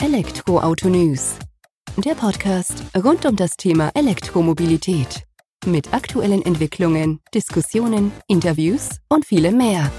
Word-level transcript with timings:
Elektroauto 0.00 0.88
News. 0.88 1.34
Der 1.96 2.14
Podcast 2.14 2.84
rund 2.96 3.26
um 3.26 3.34
das 3.34 3.56
Thema 3.56 3.90
Elektromobilität. 3.94 5.24
Mit 5.66 5.92
aktuellen 5.92 6.40
Entwicklungen, 6.42 7.18
Diskussionen, 7.34 8.12
Interviews 8.28 9.00
und 9.08 9.26
vielem 9.26 9.56
mehr. 9.56 9.90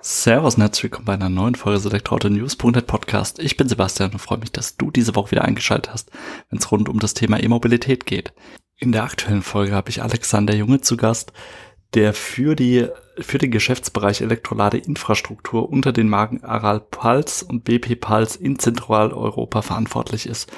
Servus 0.00 0.54
und 0.54 0.62
herzlich 0.62 0.84
willkommen 0.84 1.04
bei 1.04 1.12
einer 1.12 1.28
neuen 1.28 1.54
Folge 1.54 1.76
des 1.76 1.92
Elektroauto-News.net 1.92 2.86
Podcast. 2.86 3.40
Ich 3.40 3.58
bin 3.58 3.68
Sebastian 3.68 4.12
und 4.12 4.20
freue 4.20 4.38
mich, 4.38 4.52
dass 4.52 4.78
du 4.78 4.90
diese 4.90 5.14
Woche 5.14 5.32
wieder 5.32 5.44
eingeschaltet 5.44 5.92
hast, 5.92 6.10
wenn 6.48 6.60
es 6.60 6.72
rund 6.72 6.88
um 6.88 6.98
das 6.98 7.12
Thema 7.12 7.38
E-Mobilität 7.38 8.06
geht. 8.06 8.32
In 8.78 8.92
der 8.92 9.04
aktuellen 9.04 9.42
Folge 9.42 9.72
habe 9.72 9.90
ich 9.90 10.02
Alexander 10.02 10.54
Junge 10.54 10.80
zu 10.80 10.96
Gast, 10.96 11.34
der 11.92 12.14
für 12.14 12.56
die 12.56 12.88
für 13.22 13.38
den 13.38 13.50
Geschäftsbereich 13.50 14.20
Elektroladeinfrastruktur 14.20 15.68
unter 15.68 15.92
den 15.92 16.08
Marken 16.08 16.44
Aral 16.44 16.80
Pulse 16.80 17.44
und 17.44 17.64
BP 17.64 18.00
Pulse 18.00 18.38
in 18.38 18.58
Zentraleuropa 18.58 19.62
verantwortlich 19.62 20.26
ist. 20.26 20.50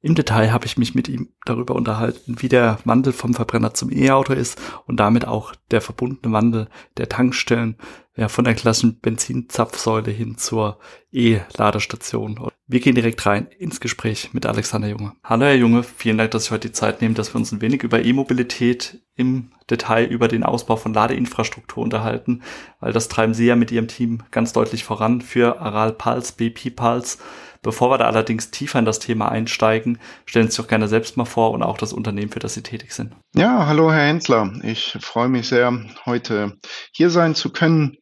Im 0.00 0.16
Detail 0.16 0.52
habe 0.52 0.66
ich 0.66 0.76
mich 0.76 0.96
mit 0.96 1.08
ihm 1.08 1.28
darüber 1.44 1.76
unterhalten, 1.76 2.36
wie 2.40 2.48
der 2.48 2.78
Wandel 2.84 3.12
vom 3.12 3.34
Verbrenner 3.34 3.72
zum 3.72 3.92
E-Auto 3.92 4.32
ist 4.32 4.60
und 4.86 4.98
damit 4.98 5.26
auch 5.26 5.54
der 5.70 5.80
verbundene 5.80 6.32
Wandel 6.32 6.68
der 6.96 7.08
Tankstellen 7.08 7.76
ja, 8.16 8.28
von 8.28 8.44
der 8.44 8.54
klassischen 8.54 8.98
Benzinzapfsäule 8.98 10.10
hin 10.10 10.36
zur 10.38 10.78
E-Ladestation. 11.12 12.51
Wir 12.66 12.80
gehen 12.80 12.94
direkt 12.94 13.26
rein 13.26 13.48
ins 13.58 13.80
Gespräch 13.80 14.30
mit 14.32 14.46
Alexander 14.46 14.88
Junge. 14.88 15.12
Hallo 15.24 15.44
Herr 15.44 15.54
Junge, 15.54 15.82
vielen 15.82 16.18
Dank, 16.18 16.30
dass 16.30 16.46
Sie 16.46 16.50
heute 16.52 16.68
die 16.68 16.72
Zeit 16.72 17.02
nehmen, 17.02 17.14
dass 17.14 17.34
wir 17.34 17.38
uns 17.38 17.52
ein 17.52 17.60
wenig 17.60 17.82
über 17.82 18.04
E-Mobilität 18.04 19.02
im 19.14 19.50
Detail 19.68 20.04
über 20.06 20.28
den 20.28 20.44
Ausbau 20.44 20.76
von 20.76 20.94
Ladeinfrastruktur 20.94 21.82
unterhalten, 21.82 22.42
weil 22.80 22.92
das 22.92 23.08
treiben 23.08 23.34
Sie 23.34 23.46
ja 23.46 23.56
mit 23.56 23.70
Ihrem 23.70 23.88
Team 23.88 24.22
ganz 24.30 24.52
deutlich 24.52 24.84
voran 24.84 25.20
für 25.20 25.60
Aral 25.60 25.92
Pulse, 25.92 26.34
BP 26.36 26.70
Pulse 26.70 27.18
Bevor 27.62 27.90
wir 27.90 27.98
da 27.98 28.06
allerdings 28.06 28.50
tiefer 28.50 28.80
in 28.80 28.84
das 28.84 28.98
Thema 28.98 29.30
einsteigen, 29.30 30.00
stellen 30.26 30.46
Sie 30.46 30.56
sich 30.56 30.64
doch 30.64 30.68
gerne 30.68 30.88
selbst 30.88 31.16
mal 31.16 31.24
vor 31.24 31.52
und 31.52 31.62
auch 31.62 31.78
das 31.78 31.92
Unternehmen, 31.92 32.32
für 32.32 32.40
das 32.40 32.54
Sie 32.54 32.62
tätig 32.62 32.92
sind. 32.92 33.14
Ja, 33.34 33.66
hallo 33.66 33.92
Herr 33.92 34.08
Hensler. 34.08 34.52
Ich 34.64 34.98
freue 35.00 35.28
mich 35.28 35.46
sehr, 35.46 35.72
heute 36.04 36.58
hier 36.90 37.08
sein 37.08 37.36
zu 37.36 37.50
können. 37.50 37.98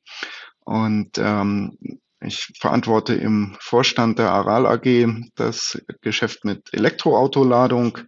Und 0.64 1.18
ähm, 1.18 1.76
ich 2.20 2.52
verantworte 2.58 3.14
im 3.14 3.56
Vorstand 3.60 4.18
der 4.18 4.30
Aral 4.30 4.66
AG 4.66 5.06
das 5.36 5.80
Geschäft 6.02 6.44
mit 6.44 6.72
Elektroautoladung, 6.72 7.98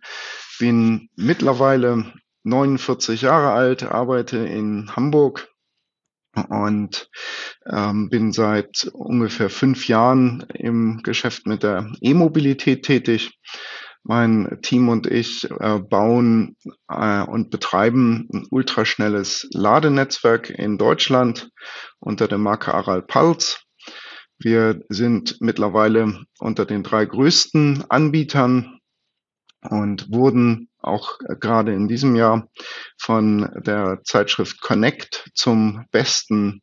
bin 0.59 1.09
mittlerweile 1.17 2.13
49 2.45 3.23
Jahre 3.23 3.53
alt, 3.53 3.85
arbeite 3.85 4.39
in 4.39 4.95
Hamburg 4.95 5.49
und 6.49 7.09
ähm, 7.67 8.09
bin 8.09 8.33
seit 8.33 8.91
ungefähr 8.93 9.51
fünf 9.51 9.89
Jahren 9.89 10.47
im 10.55 11.03
Geschäft 11.03 11.47
mit 11.47 11.63
der 11.63 11.93
E-Mobilität 12.01 12.85
tätig. 12.85 13.39
Mein 14.05 14.59
Team 14.63 14.89
und 14.89 15.07
ich 15.07 15.49
äh, 15.49 15.79
bauen 15.79 16.57
äh, 16.89 17.23
und 17.23 17.51
betreiben 17.51 18.29
ein 18.33 18.47
ultraschnelles 18.51 19.49
Ladenetzwerk 19.53 20.51
in 20.51 20.77
Deutschland 20.77 21.51
unter 22.01 22.27
der 22.27 22.39
Marke 22.39 22.75
Aral 22.75 23.03
Pulse. 23.03 23.59
Wir 24.43 24.83
sind 24.89 25.41
mittlerweile 25.41 26.25
unter 26.41 26.67
den 26.67 26.83
drei 26.83 27.05
größten 27.05 27.85
Anbietern 27.89 28.81
und 29.61 30.13
wurden 30.13 30.69
auch 30.79 31.19
gerade 31.39 31.73
in 31.73 31.87
diesem 31.87 32.17
Jahr 32.17 32.49
von 32.99 33.49
der 33.65 34.01
Zeitschrift 34.03 34.61
Connect 34.61 35.31
zum 35.35 35.87
besten 35.93 36.61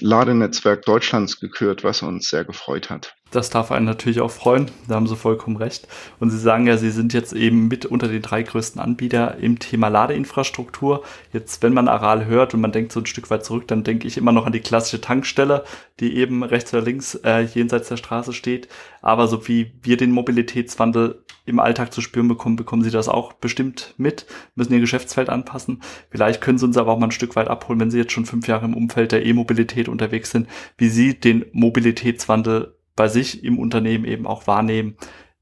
Ladenetzwerk 0.00 0.86
Deutschlands 0.86 1.38
gekürt, 1.38 1.84
was 1.84 2.00
uns 2.02 2.30
sehr 2.30 2.46
gefreut 2.46 2.88
hat. 2.88 3.14
Das 3.30 3.50
darf 3.50 3.70
einen 3.72 3.84
natürlich 3.84 4.20
auch 4.20 4.30
freuen, 4.30 4.70
da 4.86 4.94
haben 4.94 5.06
Sie 5.06 5.16
vollkommen 5.16 5.56
recht. 5.56 5.86
Und 6.18 6.30
Sie 6.30 6.38
sagen 6.38 6.66
ja, 6.66 6.78
Sie 6.78 6.90
sind 6.90 7.12
jetzt 7.12 7.34
eben 7.34 7.68
mit 7.68 7.84
unter 7.84 8.08
den 8.08 8.22
drei 8.22 8.42
größten 8.42 8.80
Anbieter 8.80 9.36
im 9.36 9.58
Thema 9.58 9.88
Ladeinfrastruktur. 9.88 11.02
Jetzt, 11.32 11.62
wenn 11.62 11.74
man 11.74 11.88
Aral 11.88 12.24
hört 12.24 12.54
und 12.54 12.62
man 12.62 12.72
denkt 12.72 12.92
so 12.92 13.00
ein 13.00 13.06
Stück 13.06 13.28
weit 13.30 13.44
zurück, 13.44 13.68
dann 13.68 13.84
denke 13.84 14.08
ich 14.08 14.16
immer 14.16 14.32
noch 14.32 14.46
an 14.46 14.52
die 14.52 14.60
klassische 14.60 15.02
Tankstelle, 15.02 15.64
die 16.00 16.16
eben 16.16 16.42
rechts 16.42 16.72
oder 16.72 16.82
links 16.82 17.16
äh, 17.16 17.40
jenseits 17.40 17.88
der 17.88 17.98
Straße 17.98 18.32
steht. 18.32 18.68
Aber 19.02 19.28
so 19.28 19.46
wie 19.46 19.72
wir 19.82 19.98
den 19.98 20.10
Mobilitätswandel 20.10 21.22
im 21.44 21.60
Alltag 21.60 21.92
zu 21.92 22.00
spüren 22.00 22.28
bekommen, 22.28 22.56
bekommen 22.56 22.82
Sie 22.82 22.90
das 22.90 23.08
auch 23.08 23.34
bestimmt 23.34 23.94
mit, 23.98 24.26
müssen 24.54 24.72
Ihr 24.72 24.80
Geschäftsfeld 24.80 25.28
anpassen. 25.28 25.82
Vielleicht 26.10 26.40
können 26.40 26.58
Sie 26.58 26.64
uns 26.64 26.76
aber 26.76 26.92
auch 26.92 26.98
mal 26.98 27.08
ein 27.08 27.12
Stück 27.12 27.36
weit 27.36 27.48
abholen, 27.48 27.80
wenn 27.80 27.90
Sie 27.90 27.98
jetzt 27.98 28.12
schon 28.12 28.26
fünf 28.26 28.48
Jahre 28.48 28.66
im 28.66 28.74
Umfeld 28.74 29.12
der 29.12 29.24
E-Mobilität 29.24 29.88
unterwegs 29.88 30.30
sind, 30.30 30.46
wie 30.76 30.88
Sie 30.88 31.18
den 31.18 31.44
Mobilitätswandel 31.52 32.77
bei 32.98 33.06
sich 33.06 33.44
im 33.44 33.60
Unternehmen 33.60 34.04
eben 34.04 34.26
auch 34.26 34.48
wahrnehmen, 34.48 34.96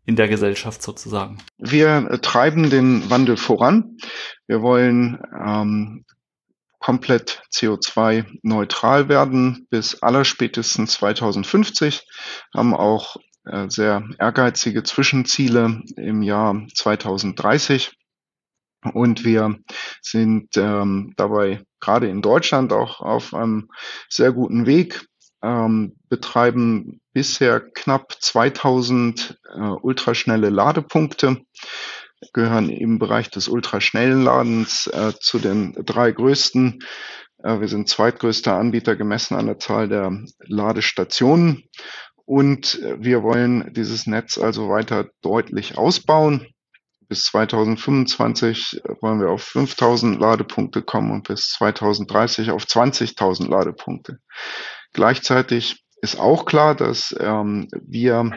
in 0.04 0.14
der 0.14 0.28
Gesellschaft 0.28 0.82
sozusagen. 0.82 1.38
Wir 1.56 2.20
treiben 2.20 2.68
den 2.68 3.08
Wandel 3.08 3.38
voran. 3.38 3.96
Wir 4.46 4.60
wollen 4.60 5.18
ähm, 5.34 6.04
komplett 6.78 7.42
CO2-neutral 7.52 9.08
werden 9.08 9.66
bis 9.70 10.02
allerspätestens 10.02 10.92
2050, 10.92 12.06
haben 12.54 12.74
auch 12.74 13.16
äh, 13.46 13.70
sehr 13.70 14.06
ehrgeizige 14.18 14.82
Zwischenziele 14.82 15.82
im 15.96 16.22
Jahr 16.22 16.62
2030. 16.74 17.96
Und 18.92 19.24
wir 19.24 19.56
sind 20.02 20.58
ähm, 20.58 21.14
dabei 21.16 21.64
gerade 21.80 22.08
in 22.08 22.20
Deutschland 22.20 22.74
auch 22.74 23.00
auf 23.00 23.32
einem 23.32 23.70
sehr 24.10 24.32
guten 24.32 24.66
Weg, 24.66 25.08
ähm, 25.46 25.96
betreiben 26.08 27.00
bisher 27.12 27.60
knapp 27.60 28.16
2000 28.20 29.38
äh, 29.54 29.58
ultraschnelle 29.58 30.50
Ladepunkte, 30.50 31.38
gehören 32.32 32.68
im 32.68 32.98
Bereich 32.98 33.30
des 33.30 33.48
ultraschnellen 33.48 34.24
Ladens 34.24 34.88
äh, 34.88 35.12
zu 35.20 35.38
den 35.38 35.74
drei 35.84 36.10
größten. 36.10 36.80
Äh, 37.42 37.60
wir 37.60 37.68
sind 37.68 37.88
zweitgrößter 37.88 38.54
Anbieter 38.54 38.96
gemessen 38.96 39.36
an 39.36 39.46
der 39.46 39.58
Zahl 39.58 39.88
der 39.88 40.24
Ladestationen 40.40 41.62
und 42.24 42.80
wir 42.98 43.22
wollen 43.22 43.72
dieses 43.72 44.08
Netz 44.08 44.36
also 44.36 44.68
weiter 44.68 45.08
deutlich 45.22 45.78
ausbauen. 45.78 46.48
Bis 47.08 47.26
2025 47.26 48.82
wollen 49.00 49.20
wir 49.20 49.30
auf 49.30 49.44
5000 49.44 50.18
Ladepunkte 50.18 50.82
kommen 50.82 51.12
und 51.12 51.28
bis 51.28 51.50
2030 51.50 52.50
auf 52.50 52.64
20.000 52.64 53.48
Ladepunkte. 53.48 54.18
Gleichzeitig 54.96 55.84
ist 56.00 56.18
auch 56.18 56.46
klar, 56.46 56.74
dass 56.74 57.14
ähm, 57.20 57.68
wir 57.86 58.30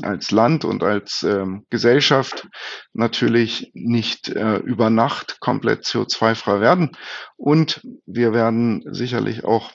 als 0.00 0.30
Land 0.30 0.64
und 0.64 0.82
als 0.82 1.22
ähm, 1.22 1.66
Gesellschaft 1.68 2.48
natürlich 2.94 3.70
nicht 3.74 4.30
äh, 4.30 4.56
über 4.56 4.88
Nacht 4.88 5.40
komplett 5.40 5.84
CO2-frei 5.84 6.62
werden. 6.62 6.96
Und 7.36 7.82
wir 8.06 8.32
werden 8.32 8.82
sicherlich 8.90 9.44
auch 9.44 9.72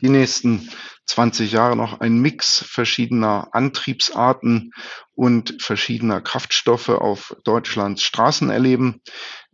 die 0.00 0.08
nächsten 0.08 0.70
20 1.04 1.52
Jahre 1.52 1.76
noch 1.76 2.00
ein 2.00 2.18
Mix 2.18 2.64
verschiedener 2.66 3.48
Antriebsarten 3.52 4.72
und 5.14 5.60
verschiedener 5.60 6.22
Kraftstoffe 6.22 6.88
auf 6.88 7.36
Deutschlands 7.44 8.02
Straßen 8.04 8.48
erleben. 8.48 9.02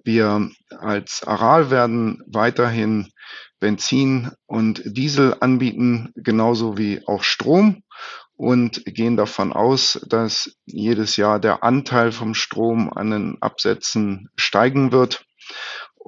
Wir 0.05 0.49
als 0.79 1.27
Aral 1.27 1.73
werden 1.73 2.23
weiterhin 2.29 3.11
Benzin 3.61 4.31
und 4.47 4.83
Diesel 4.85 5.37
anbieten, 5.41 6.13
genauso 6.15 6.79
wie 6.79 7.07
auch 7.07 7.23
Strom 7.23 7.83
und 8.37 8.85
gehen 8.85 9.17
davon 9.17 9.53
aus, 9.53 10.01
dass 10.09 10.57
jedes 10.65 11.17
Jahr 11.17 11.41
der 11.41 11.65
Anteil 11.65 12.13
vom 12.13 12.35
Strom 12.35 12.93
an 12.93 13.11
den 13.11 13.39
Absätzen 13.41 14.29
steigen 14.37 14.93
wird 14.93 15.25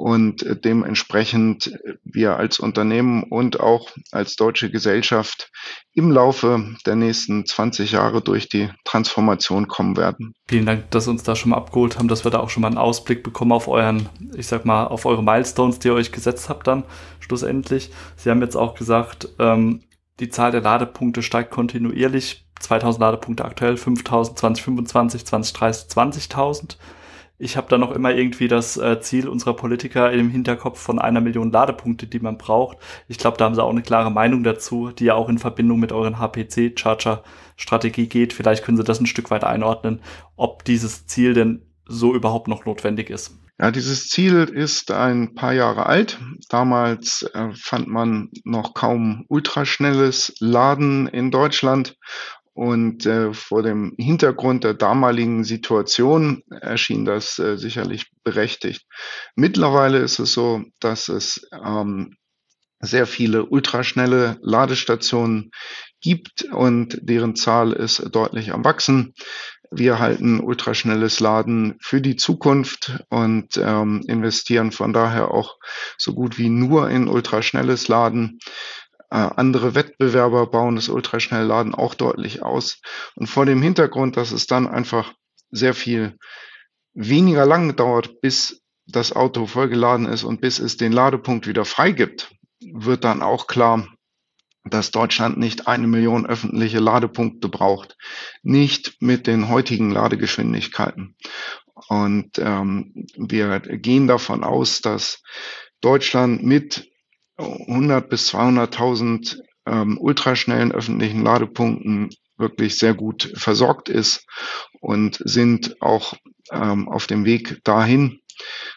und 0.01 0.47
dementsprechend 0.65 1.79
wir 2.05 2.37
als 2.39 2.59
Unternehmen 2.59 3.23
und 3.25 3.61
auch 3.61 3.91
als 4.13 4.35
deutsche 4.35 4.71
Gesellschaft 4.71 5.53
im 5.93 6.11
Laufe 6.11 6.75
der 6.87 6.97
nächsten 6.97 7.45
20 7.45 7.93
Jahre 7.93 8.23
durch 8.23 8.49
die 8.49 8.71
Transformation 8.85 9.69
kommen 9.69 9.99
werden. 9.99 10.35
Vielen 10.49 10.65
Dank, 10.65 10.91
dass 10.91 11.05
Sie 11.05 11.11
uns 11.11 11.23
da 11.23 11.37
schon 11.37 11.51
mal 11.51 11.59
abgeholt 11.59 11.99
haben, 11.99 12.09
dass 12.09 12.25
wir 12.25 12.31
da 12.31 12.41
auch 12.41 12.49
schon 12.49 12.63
mal 12.63 12.69
einen 12.69 12.79
Ausblick 12.79 13.23
bekommen 13.23 13.53
auf 13.53 13.69
euren, 13.69 14.09
ich 14.35 14.47
sag 14.47 14.65
mal, 14.65 14.87
auf 14.87 15.05
eure 15.05 15.23
Milestones, 15.23 15.81
die 15.81 15.89
ihr 15.89 15.95
euch 15.95 16.13
gesetzt 16.13 16.49
habt 16.49 16.67
dann 16.67 16.85
schlussendlich. 17.19 17.91
Sie 18.17 18.31
haben 18.31 18.41
jetzt 18.41 18.57
auch 18.57 18.75
gesagt, 18.75 19.29
ähm, 19.39 19.83
die 20.19 20.31
Zahl 20.31 20.51
der 20.51 20.63
Ladepunkte 20.63 21.23
steigt 21.23 21.51
kontinuierlich. 21.51 22.47
2000 22.61 23.01
Ladepunkte 23.01 23.45
aktuell, 23.45 23.77
5000, 23.77 24.39
2025, 24.39 25.27
2030, 25.27 25.89
20.000. 25.91 26.77
Ich 27.41 27.57
habe 27.57 27.69
da 27.71 27.79
noch 27.79 27.91
immer 27.93 28.15
irgendwie 28.15 28.49
das 28.49 28.77
äh, 28.77 29.01
Ziel 29.01 29.27
unserer 29.27 29.55
Politiker 29.55 30.13
im 30.13 30.29
Hinterkopf 30.29 30.79
von 30.79 30.99
einer 30.99 31.23
Million 31.23 31.51
Ladepunkte, 31.51 32.07
die 32.07 32.21
man 32.21 32.37
braucht. 32.37 32.77
Ich 33.09 33.17
glaube, 33.17 33.39
da 33.39 33.47
haben 33.47 33.55
sie 33.55 33.65
auch 33.65 33.71
eine 33.71 33.81
klare 33.81 34.11
Meinung 34.11 34.45
dazu, 34.45 34.91
die 34.91 35.07
ja 35.07 35.15
auch 35.15 35.31
in 35.31 35.39
Verbindung 35.39 35.81
mit 35.81 35.91
euren 35.91 36.19
HPC-Charger-Strategie 36.19 38.09
geht. 38.09 38.35
Vielleicht 38.35 38.63
können 38.63 38.77
Sie 38.77 38.85
das 38.85 39.01
ein 39.01 39.07
Stück 39.07 39.31
weit 39.31 39.45
einordnen, 39.45 40.03
ob 40.37 40.65
dieses 40.65 41.07
Ziel 41.07 41.33
denn 41.33 41.63
so 41.87 42.15
überhaupt 42.15 42.47
noch 42.47 42.67
notwendig 42.67 43.09
ist. 43.09 43.39
Ja, 43.59 43.71
dieses 43.71 44.09
Ziel 44.09 44.45
ist 44.45 44.91
ein 44.91 45.35
paar 45.35 45.53
Jahre 45.53 45.87
alt. 45.87 46.19
Damals 46.49 47.23
äh, 47.35 47.53
fand 47.55 47.89
man 47.89 48.31
noch 48.45 48.75
kaum 48.75 49.25
ultraschnelles 49.29 50.35
Laden 50.41 51.07
in 51.07 51.31
Deutschland. 51.31 51.97
Und 52.53 53.07
äh, 53.07 53.33
vor 53.33 53.63
dem 53.63 53.95
Hintergrund 53.97 54.65
der 54.65 54.75
damaligen 54.75 55.45
Situation 55.45 56.43
erschien 56.51 57.05
das 57.05 57.39
äh, 57.39 57.57
sicherlich 57.57 58.11
berechtigt. 58.25 58.87
Mittlerweile 59.37 59.99
ist 59.99 60.19
es 60.19 60.33
so, 60.33 60.65
dass 60.81 61.09
es 61.09 61.49
ähm, 61.53 62.17
sehr 62.81 63.07
viele 63.07 63.45
ultraschnelle 63.45 64.39
Ladestationen 64.43 65.51
gibt 66.01 66.45
und 66.45 66.99
deren 67.03 67.37
Zahl 67.37 67.73
ist 67.73 68.03
deutlich 68.15 68.53
am 68.53 68.65
Wachsen. 68.65 69.15
Wir 69.71 70.01
halten 70.01 70.41
ultraschnelles 70.41 71.21
Laden 71.21 71.77
für 71.81 72.01
die 72.01 72.17
Zukunft 72.17 73.05
und 73.09 73.57
ähm, 73.57 74.03
investieren 74.09 74.73
von 74.73 74.93
daher 74.93 75.31
auch 75.31 75.59
so 75.97 76.13
gut 76.15 76.39
wie 76.39 76.49
nur 76.49 76.91
in 76.91 77.07
ultraschnelles 77.07 77.87
Laden. 77.87 78.41
Äh, 79.11 79.17
andere 79.37 79.75
Wettbewerber 79.75 80.47
bauen 80.47 80.77
das 80.77 80.89
Ultraschnellladen 80.89 81.75
auch 81.75 81.95
deutlich 81.95 82.43
aus. 82.43 82.81
Und 83.17 83.27
vor 83.27 83.45
dem 83.45 83.61
Hintergrund, 83.61 84.17
dass 84.17 84.31
es 84.31 84.47
dann 84.47 84.67
einfach 84.67 85.13
sehr 85.51 85.75
viel 85.75 86.17
weniger 86.95 87.45
lang 87.45 87.75
dauert, 87.77 88.21
bis 88.21 88.63
das 88.87 89.13
Auto 89.13 89.47
vollgeladen 89.47 90.07
ist 90.07 90.25
und 90.25 90.41
bis 90.41 90.59
es 90.59 90.77
den 90.77 90.93
Ladepunkt 90.93 91.47
wieder 91.47 91.65
freigibt, 91.65 92.33
wird 92.61 93.05
dann 93.05 93.23
auch 93.23 93.47
klar, 93.47 93.89
dass 94.65 94.91
Deutschland 94.91 95.39
nicht 95.39 95.67
eine 95.67 95.87
Million 95.87 96.27
öffentliche 96.27 96.81
Ladepunkte 96.81 97.49
braucht, 97.49 97.97
nicht 98.43 98.97
mit 99.01 99.27
den 99.27 99.49
heutigen 99.49 99.91
Ladegeschwindigkeiten. 99.91 101.17
Und 101.89 102.39
ähm, 102.39 103.07
wir 103.17 103.61
gehen 103.61 104.07
davon 104.07 104.45
aus, 104.45 104.83
dass 104.83 105.23
Deutschland 105.81 106.43
mit 106.43 106.90
100 107.41 108.09
bis 108.09 108.33
200.000 108.35 109.39
ähm, 109.67 109.99
ultraschnellen 109.99 110.73
öffentlichen 110.73 111.23
Ladepunkten 111.23 112.11
wirklich 112.37 112.79
sehr 112.79 112.95
gut 112.95 113.33
versorgt 113.37 113.89
ist 113.89 114.27
und 114.81 115.21
sind 115.25 115.81
auch 115.81 116.15
ähm, 116.51 116.89
auf 116.89 117.07
dem 117.07 117.25
Weg 117.25 117.61
dahin. 117.65 118.21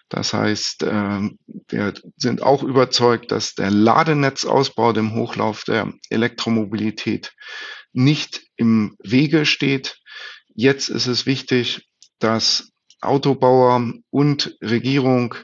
Das 0.10 0.34
heißt, 0.34 0.84
äh, 0.84 1.30
wir 1.70 1.94
sind 2.18 2.44
auch 2.44 2.64
überzeugt, 2.64 3.32
dass 3.32 3.56
der 3.56 3.72
Ladenetzausbau 3.72 4.92
dem 4.92 5.16
Hochlauf 5.16 5.64
der 5.64 5.94
Elektromobilität 6.10 7.34
nicht 7.94 8.44
im 8.58 8.96
Wege 9.02 9.46
steht. 9.46 9.98
Jetzt 10.54 10.90
ist 10.90 11.08
es 11.08 11.26
wichtig, 11.26 11.88
dass 12.20 12.72
Autobauer 13.02 13.94
und 14.10 14.58
Regierung 14.62 15.36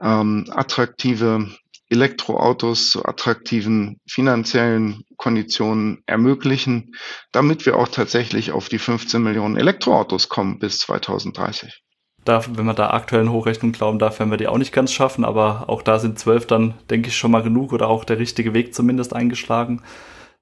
ähm, 0.00 0.46
attraktive 0.50 1.50
Elektroautos 1.88 2.90
zu 2.90 3.04
attraktiven 3.04 4.00
finanziellen 4.08 5.04
Konditionen 5.16 6.02
ermöglichen, 6.06 6.94
damit 7.32 7.64
wir 7.64 7.76
auch 7.76 7.88
tatsächlich 7.88 8.52
auf 8.52 8.68
die 8.68 8.78
15 8.78 9.22
Millionen 9.22 9.56
Elektroautos 9.56 10.28
kommen 10.28 10.58
bis 10.58 10.78
2030. 10.78 11.82
Da, 12.24 12.44
wenn 12.56 12.66
wir 12.66 12.74
da 12.74 12.90
aktuellen 12.90 13.30
Hochrechnungen 13.30 13.72
glauben 13.72 14.00
darf, 14.00 14.18
werden 14.18 14.30
wir 14.30 14.36
die 14.36 14.48
auch 14.48 14.58
nicht 14.58 14.72
ganz 14.72 14.92
schaffen, 14.92 15.24
aber 15.24 15.68
auch 15.68 15.82
da 15.82 16.00
sind 16.00 16.18
zwölf 16.18 16.46
dann, 16.46 16.74
denke 16.90 17.08
ich, 17.08 17.16
schon 17.16 17.30
mal 17.30 17.42
genug 17.42 17.72
oder 17.72 17.88
auch 17.88 18.04
der 18.04 18.18
richtige 18.18 18.52
Weg 18.52 18.74
zumindest 18.74 19.14
eingeschlagen. 19.14 19.82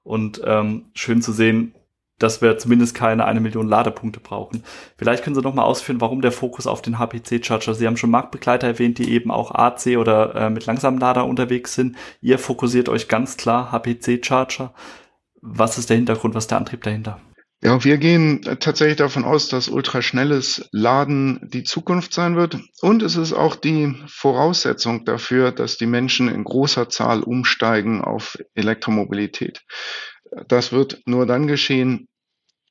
Und 0.01 0.41
ähm, 0.43 0.85
schön 0.95 1.21
zu 1.21 1.31
sehen, 1.31 1.75
dass 2.19 2.41
wir 2.41 2.57
zumindest 2.57 2.95
keine 2.95 3.25
eine 3.25 3.39
Million 3.39 3.67
Ladepunkte 3.67 4.19
brauchen. 4.19 4.63
Vielleicht 4.97 5.23
können 5.23 5.35
Sie 5.35 5.41
noch 5.41 5.53
mal 5.53 5.63
ausführen, 5.63 6.01
warum 6.01 6.21
der 6.21 6.31
Fokus 6.31 6.67
auf 6.67 6.81
den 6.81 6.97
HPC-Charger. 6.97 7.73
Sie 7.73 7.87
haben 7.87 7.97
schon 7.97 8.11
Marktbegleiter 8.11 8.67
erwähnt, 8.67 8.97
die 8.97 9.11
eben 9.11 9.31
auch 9.31 9.51
AC 9.51 9.97
oder 9.97 10.35
äh, 10.35 10.49
mit 10.49 10.65
langsamen 10.65 10.99
Lader 10.99 11.25
unterwegs 11.25 11.73
sind. 11.73 11.97
Ihr 12.21 12.39
fokussiert 12.39 12.89
euch 12.89 13.07
ganz 13.07 13.37
klar 13.37 13.71
HPC-Charger. 13.71 14.73
Was 15.41 15.77
ist 15.77 15.89
der 15.89 15.97
Hintergrund, 15.97 16.35
was 16.35 16.45
ist 16.45 16.51
der 16.51 16.57
Antrieb 16.57 16.83
dahinter? 16.83 17.19
Ja, 17.65 17.83
wir 17.83 17.97
gehen 17.97 18.41
tatsächlich 18.59 18.97
davon 18.97 19.23
aus, 19.23 19.47
dass 19.47 19.69
ultraschnelles 19.69 20.69
Laden 20.71 21.49
die 21.51 21.63
Zukunft 21.63 22.13
sein 22.13 22.35
wird. 22.35 22.59
Und 22.81 23.01
es 23.01 23.15
ist 23.15 23.33
auch 23.33 23.55
die 23.55 23.95
Voraussetzung 24.07 25.03
dafür, 25.05 25.51
dass 25.51 25.77
die 25.77 25.87
Menschen 25.87 26.27
in 26.27 26.43
großer 26.43 26.89
Zahl 26.89 27.23
umsteigen 27.23 28.01
auf 28.01 28.37
Elektromobilität. 28.53 29.63
Das 30.47 30.71
wird 30.71 31.01
nur 31.05 31.25
dann 31.25 31.47
geschehen, 31.47 32.07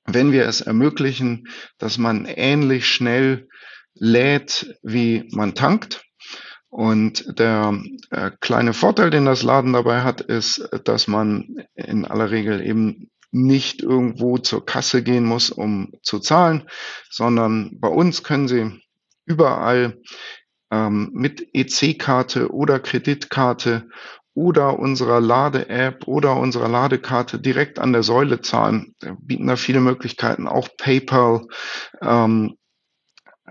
wenn 0.06 0.32
wir 0.32 0.46
es 0.46 0.60
ermöglichen, 0.60 1.48
dass 1.78 1.98
man 1.98 2.26
ähnlich 2.26 2.86
schnell 2.86 3.48
lädt, 3.94 4.78
wie 4.82 5.28
man 5.32 5.54
tankt. 5.54 6.04
Und 6.68 7.38
der 7.38 7.80
äh, 8.10 8.32
kleine 8.40 8.72
Vorteil, 8.72 9.10
den 9.10 9.26
das 9.26 9.44
Laden 9.44 9.72
dabei 9.72 10.02
hat, 10.02 10.20
ist, 10.20 10.68
dass 10.84 11.06
man 11.06 11.64
in 11.74 12.04
aller 12.04 12.32
Regel 12.32 12.60
eben 12.60 13.10
nicht 13.30 13.82
irgendwo 13.82 14.38
zur 14.38 14.64
Kasse 14.66 15.02
gehen 15.02 15.24
muss, 15.24 15.50
um 15.50 15.92
zu 16.02 16.18
zahlen, 16.18 16.68
sondern 17.10 17.78
bei 17.80 17.88
uns 17.88 18.22
können 18.22 18.48
Sie 18.48 18.80
überall 19.24 20.00
ähm, 20.70 21.10
mit 21.12 21.48
EC-Karte 21.52 22.52
oder 22.52 22.80
Kreditkarte 22.80 23.88
oder 24.34 24.78
unserer 24.78 25.20
Lade-App 25.20 26.06
oder 26.06 26.36
unserer 26.36 26.68
Ladekarte 26.68 27.38
direkt 27.38 27.78
an 27.78 27.92
der 27.92 28.02
Säule 28.02 28.40
zahlen. 28.40 28.94
Wir 29.00 29.16
bieten 29.20 29.46
da 29.46 29.56
viele 29.56 29.80
Möglichkeiten, 29.80 30.48
auch 30.48 30.68
PayPal, 30.76 31.46
ähm, 32.02 32.56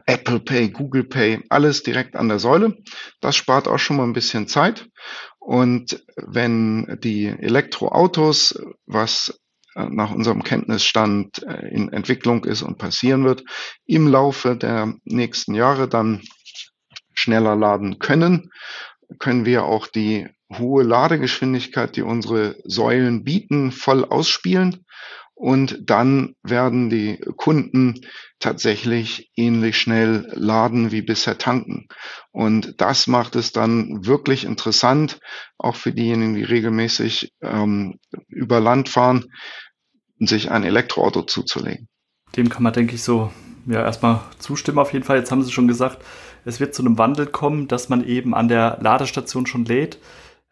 Apple 0.05 0.39
Pay, 0.41 0.69
Google 0.69 1.05
Pay, 1.05 1.43
alles 1.49 1.83
direkt 1.83 2.15
an 2.15 2.27
der 2.27 2.39
Säule. 2.39 2.77
Das 3.21 3.35
spart 3.35 3.67
auch 3.67 3.77
schon 3.79 3.97
mal 3.97 4.03
ein 4.03 4.13
bisschen 4.13 4.47
Zeit. 4.47 4.89
Und 5.39 6.03
wenn 6.17 6.99
die 7.01 7.27
Elektroautos, 7.27 8.61
was 8.85 9.39
äh, 9.75 9.85
nach 9.89 10.11
unserem 10.11 10.43
Kenntnisstand 10.43 11.43
äh, 11.43 11.67
in 11.69 11.91
Entwicklung 11.93 12.43
ist 12.43 12.61
und 12.61 12.77
passieren 12.77 13.23
wird, 13.23 13.43
im 13.85 14.07
Laufe 14.07 14.57
der 14.57 14.93
nächsten 15.05 15.53
Jahre 15.53 15.87
dann 15.87 16.21
schneller 17.13 17.55
laden 17.55 17.99
können, 17.99 18.49
können 19.19 19.45
wir 19.45 19.65
auch 19.65 19.87
die 19.87 20.27
hohe 20.57 20.83
Ladegeschwindigkeit, 20.83 21.95
die 21.95 22.01
unsere 22.01 22.55
Säulen 22.63 23.23
bieten, 23.23 23.71
voll 23.71 24.05
ausspielen. 24.05 24.85
Und 25.35 25.89
dann 25.89 26.35
werden 26.43 26.89
die 26.89 27.17
Kunden 27.37 28.01
tatsächlich 28.39 29.31
ähnlich 29.35 29.77
schnell 29.77 30.31
laden 30.33 30.91
wie 30.91 31.01
bisher 31.01 31.37
tanken. 31.37 31.87
Und 32.31 32.79
das 32.79 33.07
macht 33.07 33.35
es 33.35 33.51
dann 33.51 34.05
wirklich 34.05 34.45
interessant, 34.45 35.19
auch 35.57 35.75
für 35.75 35.91
diejenigen, 35.91 36.35
die 36.35 36.43
regelmäßig 36.43 37.33
ähm, 37.41 37.99
über 38.27 38.59
Land 38.59 38.89
fahren, 38.89 39.25
sich 40.19 40.51
ein 40.51 40.63
Elektroauto 40.63 41.23
zuzulegen. 41.23 41.87
Dem 42.37 42.49
kann 42.49 42.63
man, 42.63 42.73
denke 42.73 42.95
ich, 42.95 43.03
so 43.03 43.31
ja 43.65 43.81
erstmal 43.83 44.21
zustimmen 44.39 44.79
auf 44.79 44.93
jeden 44.93 45.05
Fall. 45.05 45.17
Jetzt 45.17 45.31
haben 45.31 45.43
Sie 45.43 45.51
schon 45.51 45.67
gesagt, 45.67 46.03
es 46.45 46.59
wird 46.59 46.75
zu 46.75 46.83
einem 46.83 46.97
Wandel 46.97 47.27
kommen, 47.27 47.67
dass 47.67 47.89
man 47.89 48.03
eben 48.03 48.33
an 48.33 48.47
der 48.47 48.77
Ladestation 48.81 49.45
schon 49.45 49.65
lädt 49.65 49.99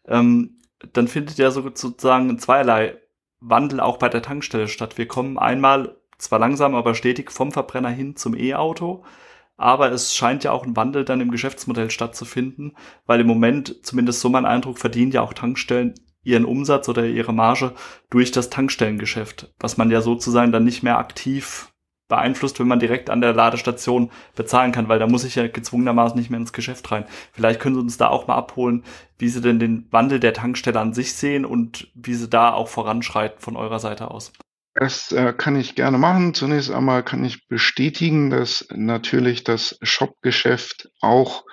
ähm, 0.08 0.58
dann 0.94 1.08
findet 1.08 1.38
ja 1.38 1.52
sozusagen 1.52 2.40
zweierlei 2.40 2.98
Wandel 3.40 3.80
auch 3.80 3.98
bei 3.98 4.10
der 4.10 4.22
Tankstelle 4.22 4.68
statt. 4.68 4.98
Wir 4.98 5.08
kommen 5.08 5.38
einmal 5.38 5.96
zwar 6.18 6.40
langsam, 6.40 6.76
aber 6.76 6.96
stetig 6.96 7.32
vom 7.32 7.52
Verbrenner 7.52 7.90
hin 7.90 8.16
zum 8.16 8.36
E-Auto. 8.36 9.04
Aber 9.58 9.92
es 9.92 10.16
scheint 10.16 10.44
ja 10.44 10.52
auch 10.52 10.66
ein 10.66 10.76
Wandel 10.76 11.06
dann 11.06 11.22
im 11.22 11.32
Geschäftsmodell 11.32 11.92
stattzufinden, 11.92 12.76
weil 13.06 13.20
im 13.20 13.28
Moment, 13.28 13.86
zumindest 13.86 14.20
so 14.22 14.30
mein 14.30 14.46
Eindruck, 14.46 14.80
verdienen 14.80 15.12
ja 15.12 15.22
auch 15.22 15.34
Tankstellen 15.34 15.94
ihren 16.24 16.46
Umsatz 16.46 16.90
oder 16.90 17.06
ihre 17.06 17.34
Marge 17.34 17.74
durch 18.10 18.32
das 18.32 18.50
Tankstellengeschäft, 18.50 19.54
was 19.60 19.78
man 19.78 19.92
ja 19.92 20.02
sozusagen 20.02 20.52
dann 20.52 20.64
nicht 20.64 20.84
mehr 20.84 20.98
aktiv 20.98 21.71
beeinflusst, 22.12 22.60
wenn 22.60 22.68
man 22.68 22.80
direkt 22.80 23.10
an 23.10 23.22
der 23.22 23.34
Ladestation 23.34 24.12
bezahlen 24.36 24.72
kann, 24.72 24.89
weil 24.89 25.00
da 25.00 25.08
muss 25.08 25.24
ich 25.24 25.36
ja 25.36 25.48
gezwungenermaßen 25.48 26.20
nicht 26.20 26.30
mehr 26.30 26.39
ins 26.39 26.53
Geschäft 26.53 26.91
rein. 26.91 27.06
Vielleicht 27.32 27.60
können 27.60 27.75
Sie 27.75 27.82
uns 27.82 27.98
da 27.98 28.10
auch 28.10 28.27
mal 28.27 28.36
abholen, 28.36 28.84
wie 29.18 29.30
Sie 29.30 29.41
denn 29.41 29.58
den 29.58 29.88
Wandel 29.91 30.20
der 30.20 30.34
Tankstelle 30.34 30.80
an 30.80 30.94
sich 30.94 31.13
sehen 31.13 31.46
und 31.46 31.88
wie 31.96 32.13
Sie 32.13 32.30
da 32.30 32.53
auch 32.53 32.68
voranschreiten 32.68 33.39
von 33.39 33.56
eurer 33.56 33.80
Seite 33.80 34.12
aus. 34.12 34.34
Das 34.74 35.12
äh, 35.12 35.34
kann 35.34 35.56
ich 35.56 35.75
gerne 35.75 35.98
machen. 35.98 36.34
Zunächst 36.34 36.70
einmal 36.72 37.03
kann 37.03 37.24
ich 37.25 37.48
bestätigen, 37.48 38.30
dass 38.30 38.68
natürlich 38.74 39.44
das 39.44 39.77
Shop-Geschäft 39.82 40.89
auch 41.01 41.46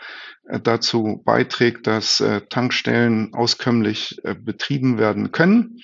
äh, 0.48 0.60
dazu 0.60 1.22
beiträgt, 1.24 1.86
dass 1.86 2.20
äh, 2.20 2.42
Tankstellen 2.48 3.32
auskömmlich 3.32 4.18
äh, 4.24 4.34
betrieben 4.34 4.98
werden 4.98 5.32
können. 5.32 5.80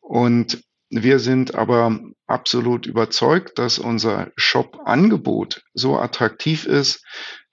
Und 0.00 0.62
wir 0.94 1.20
sind 1.20 1.54
aber 1.54 1.98
absolut 2.26 2.84
überzeugt, 2.86 3.58
dass 3.58 3.78
unser 3.78 4.30
Shop-Angebot 4.36 5.64
so 5.72 5.98
attraktiv 5.98 6.66
ist, 6.66 7.02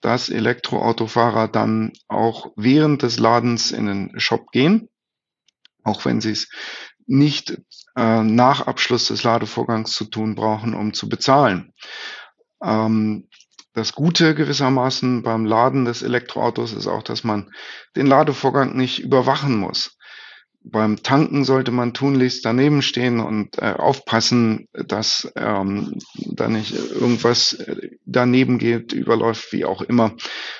dass 0.02 0.28
Elektroautofahrer 0.28 1.48
dann 1.48 1.92
auch 2.06 2.52
während 2.56 3.02
des 3.02 3.18
Ladens 3.18 3.70
in 3.70 3.86
den 3.86 4.20
Shop 4.20 4.52
gehen, 4.52 4.90
auch 5.84 6.04
wenn 6.04 6.20
sie 6.20 6.32
es 6.32 6.50
nicht 7.06 7.58
äh, 7.96 8.22
nach 8.22 8.66
Abschluss 8.66 9.06
des 9.06 9.22
Ladevorgangs 9.22 9.92
zu 9.92 10.04
tun 10.04 10.34
brauchen, 10.34 10.74
um 10.74 10.92
zu 10.92 11.08
bezahlen. 11.08 11.72
Ähm, 12.62 13.26
das 13.72 13.94
Gute 13.94 14.34
gewissermaßen 14.34 15.22
beim 15.22 15.46
Laden 15.46 15.86
des 15.86 16.02
Elektroautos 16.02 16.74
ist 16.74 16.88
auch, 16.88 17.02
dass 17.02 17.24
man 17.24 17.50
den 17.96 18.06
Ladevorgang 18.06 18.76
nicht 18.76 18.98
überwachen 18.98 19.56
muss. 19.56 19.96
Beim 20.62 21.02
Tanken 21.02 21.44
sollte 21.44 21.70
man 21.70 21.94
tunlichst 21.94 22.44
daneben 22.44 22.82
stehen 22.82 23.18
und 23.20 23.58
äh, 23.58 23.72
aufpassen, 23.72 24.68
dass 24.72 25.32
ähm, 25.34 25.98
da 26.14 26.48
nicht 26.48 26.74
irgendwas 26.74 27.54
äh, 27.54 27.90
daneben 28.04 28.58
geht, 28.58 28.92
überläuft, 28.92 29.52
wie 29.52 29.64
auch 29.64 29.80
immer, 29.80 30.14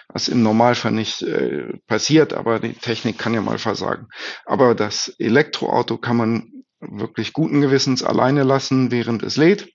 was 0.09 0.28
im 0.28 0.42
Normalfall 0.42 0.92
nicht 0.92 1.21
äh, 1.23 1.75
passiert, 1.87 2.33
aber 2.33 2.61
die 2.61 2.73
Technik 2.73 3.19
kann 3.19 3.35
ja 3.35 3.42
mal 3.42 3.59
versagen. 3.59 4.09
Aber 4.47 4.75
das 4.75 5.14
Elektroauto 5.19 5.99
kann 5.99 6.16
man 6.16 6.50
wirklich 6.80 7.35
guten 7.35 7.61
Gewissens 7.61 8.02
alleine 8.02 8.42
lassen, 8.42 8.90
während 8.90 9.23
es 9.23 9.37
lädt 9.37 9.71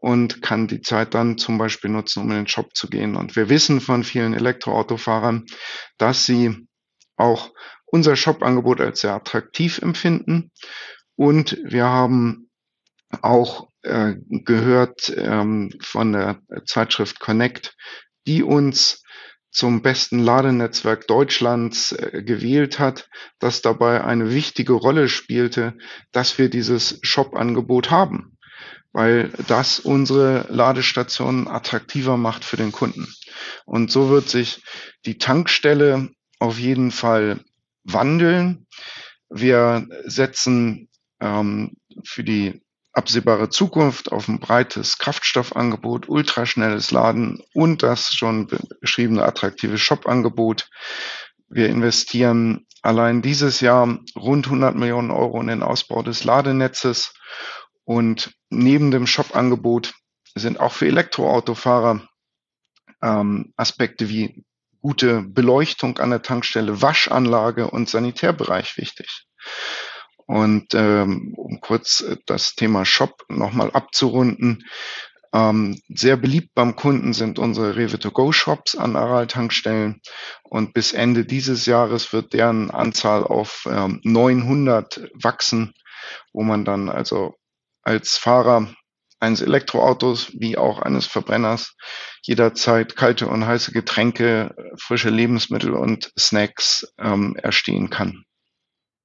und 0.00 0.42
kann 0.42 0.66
die 0.66 0.80
Zeit 0.80 1.14
dann 1.14 1.38
zum 1.38 1.58
Beispiel 1.58 1.90
nutzen, 1.90 2.22
um 2.22 2.30
in 2.30 2.38
den 2.38 2.48
Shop 2.48 2.74
zu 2.74 2.88
gehen. 2.88 3.14
Und 3.14 3.36
wir 3.36 3.48
wissen 3.48 3.80
von 3.80 4.02
vielen 4.02 4.34
Elektroautofahrern, 4.34 5.46
dass 5.96 6.26
sie 6.26 6.66
auch 7.16 7.50
unser 7.90 8.16
Shop-Angebot 8.16 8.80
als 8.80 9.00
sehr 9.00 9.14
attraktiv 9.14 9.78
empfinden. 9.78 10.50
Und 11.16 11.58
wir 11.64 11.84
haben 11.84 12.50
auch 13.22 13.68
äh, 13.82 14.14
gehört 14.28 15.12
ähm, 15.16 15.72
von 15.80 16.12
der 16.12 16.40
Zeitschrift 16.66 17.18
Connect, 17.18 17.74
die 18.26 18.42
uns 18.42 19.02
zum 19.50 19.82
besten 19.82 20.20
Ladenetzwerk 20.20 21.06
Deutschlands 21.06 21.92
äh, 21.92 22.22
gewählt 22.22 22.78
hat, 22.78 23.08
das 23.38 23.62
dabei 23.62 24.04
eine 24.04 24.32
wichtige 24.32 24.74
Rolle 24.74 25.08
spielte, 25.08 25.76
dass 26.12 26.38
wir 26.38 26.48
dieses 26.48 26.98
Shop-Angebot 27.02 27.90
haben, 27.90 28.36
weil 28.92 29.30
das 29.48 29.80
unsere 29.80 30.46
Ladestationen 30.50 31.48
attraktiver 31.48 32.16
macht 32.16 32.44
für 32.44 32.56
den 32.56 32.70
Kunden. 32.70 33.08
Und 33.64 33.90
so 33.90 34.10
wird 34.10 34.28
sich 34.28 34.62
die 35.04 35.18
Tankstelle 35.18 36.10
auf 36.38 36.58
jeden 36.58 36.90
Fall 36.90 37.40
wandeln. 37.84 38.66
Wir 39.28 39.86
setzen 40.04 40.88
ähm, 41.20 41.76
für 42.04 42.24
die 42.24 42.62
absehbare 42.92 43.48
Zukunft 43.48 44.10
auf 44.10 44.28
ein 44.28 44.40
breites 44.40 44.98
Kraftstoffangebot, 44.98 46.08
ultraschnelles 46.08 46.90
Laden 46.90 47.42
und 47.54 47.82
das 47.82 48.12
schon 48.12 48.48
beschriebene 48.80 49.24
attraktive 49.24 49.78
Shop-Angebot. 49.78 50.68
Wir 51.48 51.68
investieren 51.68 52.66
allein 52.82 53.22
dieses 53.22 53.60
Jahr 53.60 53.98
rund 54.16 54.46
100 54.46 54.74
Millionen 54.74 55.10
Euro 55.10 55.40
in 55.40 55.46
den 55.46 55.62
Ausbau 55.62 56.02
des 56.02 56.24
Ladenetzes 56.24 57.14
und 57.84 58.32
neben 58.50 58.90
dem 58.90 59.06
Shop-Angebot 59.06 59.94
sind 60.34 60.60
auch 60.60 60.72
für 60.72 60.86
Elektroautofahrer 60.86 62.08
ähm, 63.02 63.52
Aspekte 63.56 64.08
wie 64.08 64.44
gute 64.80 65.22
Beleuchtung 65.22 65.98
an 65.98 66.10
der 66.10 66.22
Tankstelle, 66.22 66.82
Waschanlage 66.82 67.70
und 67.70 67.88
Sanitärbereich 67.88 68.76
wichtig. 68.76 69.26
Und 70.26 70.74
ähm, 70.74 71.34
um 71.36 71.60
kurz 71.60 72.02
äh, 72.02 72.16
das 72.26 72.54
Thema 72.54 72.84
Shop 72.84 73.24
nochmal 73.28 73.70
abzurunden, 73.72 74.64
ähm, 75.32 75.80
sehr 75.88 76.16
beliebt 76.16 76.54
beim 76.54 76.76
Kunden 76.76 77.12
sind 77.12 77.38
unsere 77.38 77.76
Rewe-to-go-Shops 77.76 78.76
an 78.76 78.96
Aral-Tankstellen. 78.96 80.00
Und 80.42 80.72
bis 80.72 80.92
Ende 80.92 81.24
dieses 81.24 81.66
Jahres 81.66 82.12
wird 82.12 82.32
deren 82.32 82.70
Anzahl 82.70 83.22
auf 83.24 83.66
ähm, 83.70 84.00
900 84.02 85.10
wachsen, 85.14 85.72
wo 86.32 86.42
man 86.42 86.64
dann 86.64 86.88
also 86.88 87.34
als 87.82 88.16
Fahrer 88.16 88.74
eines 89.20 89.42
Elektroautos 89.42 90.32
wie 90.34 90.56
auch 90.58 90.80
eines 90.80 91.06
Verbrenners 91.06 91.76
jederzeit 92.22 92.96
kalte 92.96 93.28
und 93.28 93.46
heiße 93.46 93.72
Getränke, 93.72 94.54
frische 94.78 95.10
Lebensmittel 95.10 95.72
und 95.72 96.12
Snacks 96.18 96.92
ähm, 96.98 97.36
erstehen 97.36 97.90
kann 97.90 98.24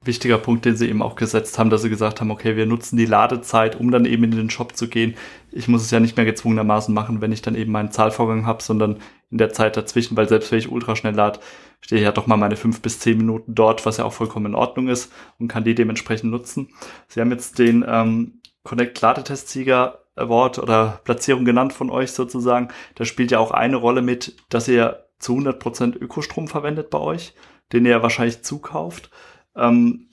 wichtiger 0.06 0.38
Punkt, 0.38 0.66
den 0.66 0.76
sie 0.76 0.88
eben 0.88 1.02
auch 1.02 1.16
gesetzt 1.16 1.58
haben, 1.58 1.70
dass 1.70 1.82
sie 1.82 1.90
gesagt 1.90 2.22
haben, 2.22 2.32
okay, 2.32 2.56
wir 2.56 2.66
nutzen 2.66 2.98
die 2.98 3.06
Ladezeit, 3.06 3.80
um 3.80 3.92
dann 3.92 4.06
eben 4.06 4.24
in 4.24 4.32
den 4.32 4.50
Shop 4.50 4.76
zu 4.76 4.88
gehen. 4.88 5.16
Ich 5.52 5.68
muss 5.68 5.82
es 5.82 5.92
ja 5.92 6.00
nicht 6.00 6.16
mehr 6.18 6.26
gezwungenermaßen 6.26 6.94
machen, 6.94 7.22
wenn 7.22 7.32
ich 7.32 7.42
dann 7.42 7.56
eben 7.56 7.72
meinen 7.72 7.92
Zahlvorgang 7.92 8.46
habe, 8.46 8.64
sondern 8.64 8.98
in 9.32 9.38
der 9.38 9.52
Zeit 9.52 9.78
dazwischen, 9.78 10.16
weil 10.16 10.30
selbst 10.30 10.52
wenn 10.52 10.60
ich 10.60 10.72
ultraschnell 10.72 11.16
lade, 11.16 11.40
stehe 11.82 12.00
ich 12.00 12.06
ja 12.06 12.12
doch 12.12 12.28
mal 12.28 12.38
meine 12.38 12.56
fünf 12.56 12.82
bis 12.82 13.00
zehn 13.00 13.18
Minuten 13.18 13.56
dort, 13.56 13.86
was 13.86 13.98
ja 13.98 14.06
auch 14.06 14.14
vollkommen 14.14 14.48
in 14.48 14.56
Ordnung 14.56 14.88
ist 14.88 15.12
und 15.40 15.48
kann 15.48 15.64
die 15.64 15.76
dementsprechend 15.76 16.32
nutzen. 16.32 16.70
Sie 17.08 17.20
haben 17.20 17.32
jetzt 17.32 17.60
den 17.60 17.84
ähm, 17.88 18.42
Connect 18.64 19.00
Ladetestsieger 19.02 20.05
Award 20.16 20.60
oder 20.60 21.02
Platzierung 21.04 21.46
genannt 21.46 21.74
von 21.74 21.90
euch 21.90 22.12
sozusagen. 22.12 22.70
Da 22.96 23.06
spielt 23.06 23.32
ja 23.32 23.40
auch 23.40 23.52
eine 23.52 23.76
Rolle 23.76 24.02
mit, 24.02 24.36
dass 24.50 24.68
ihr 24.68 25.06
zu 25.20 25.34
100% 25.38 25.98
Ökostrom 25.98 26.48
verwendet 26.48 26.90
bei 26.90 27.00
euch, 27.00 27.34
den 27.74 27.86
ihr 27.86 28.02
wahrscheinlich 28.02 28.44
zukauft. 28.44 29.10
Ähm, 29.56 30.10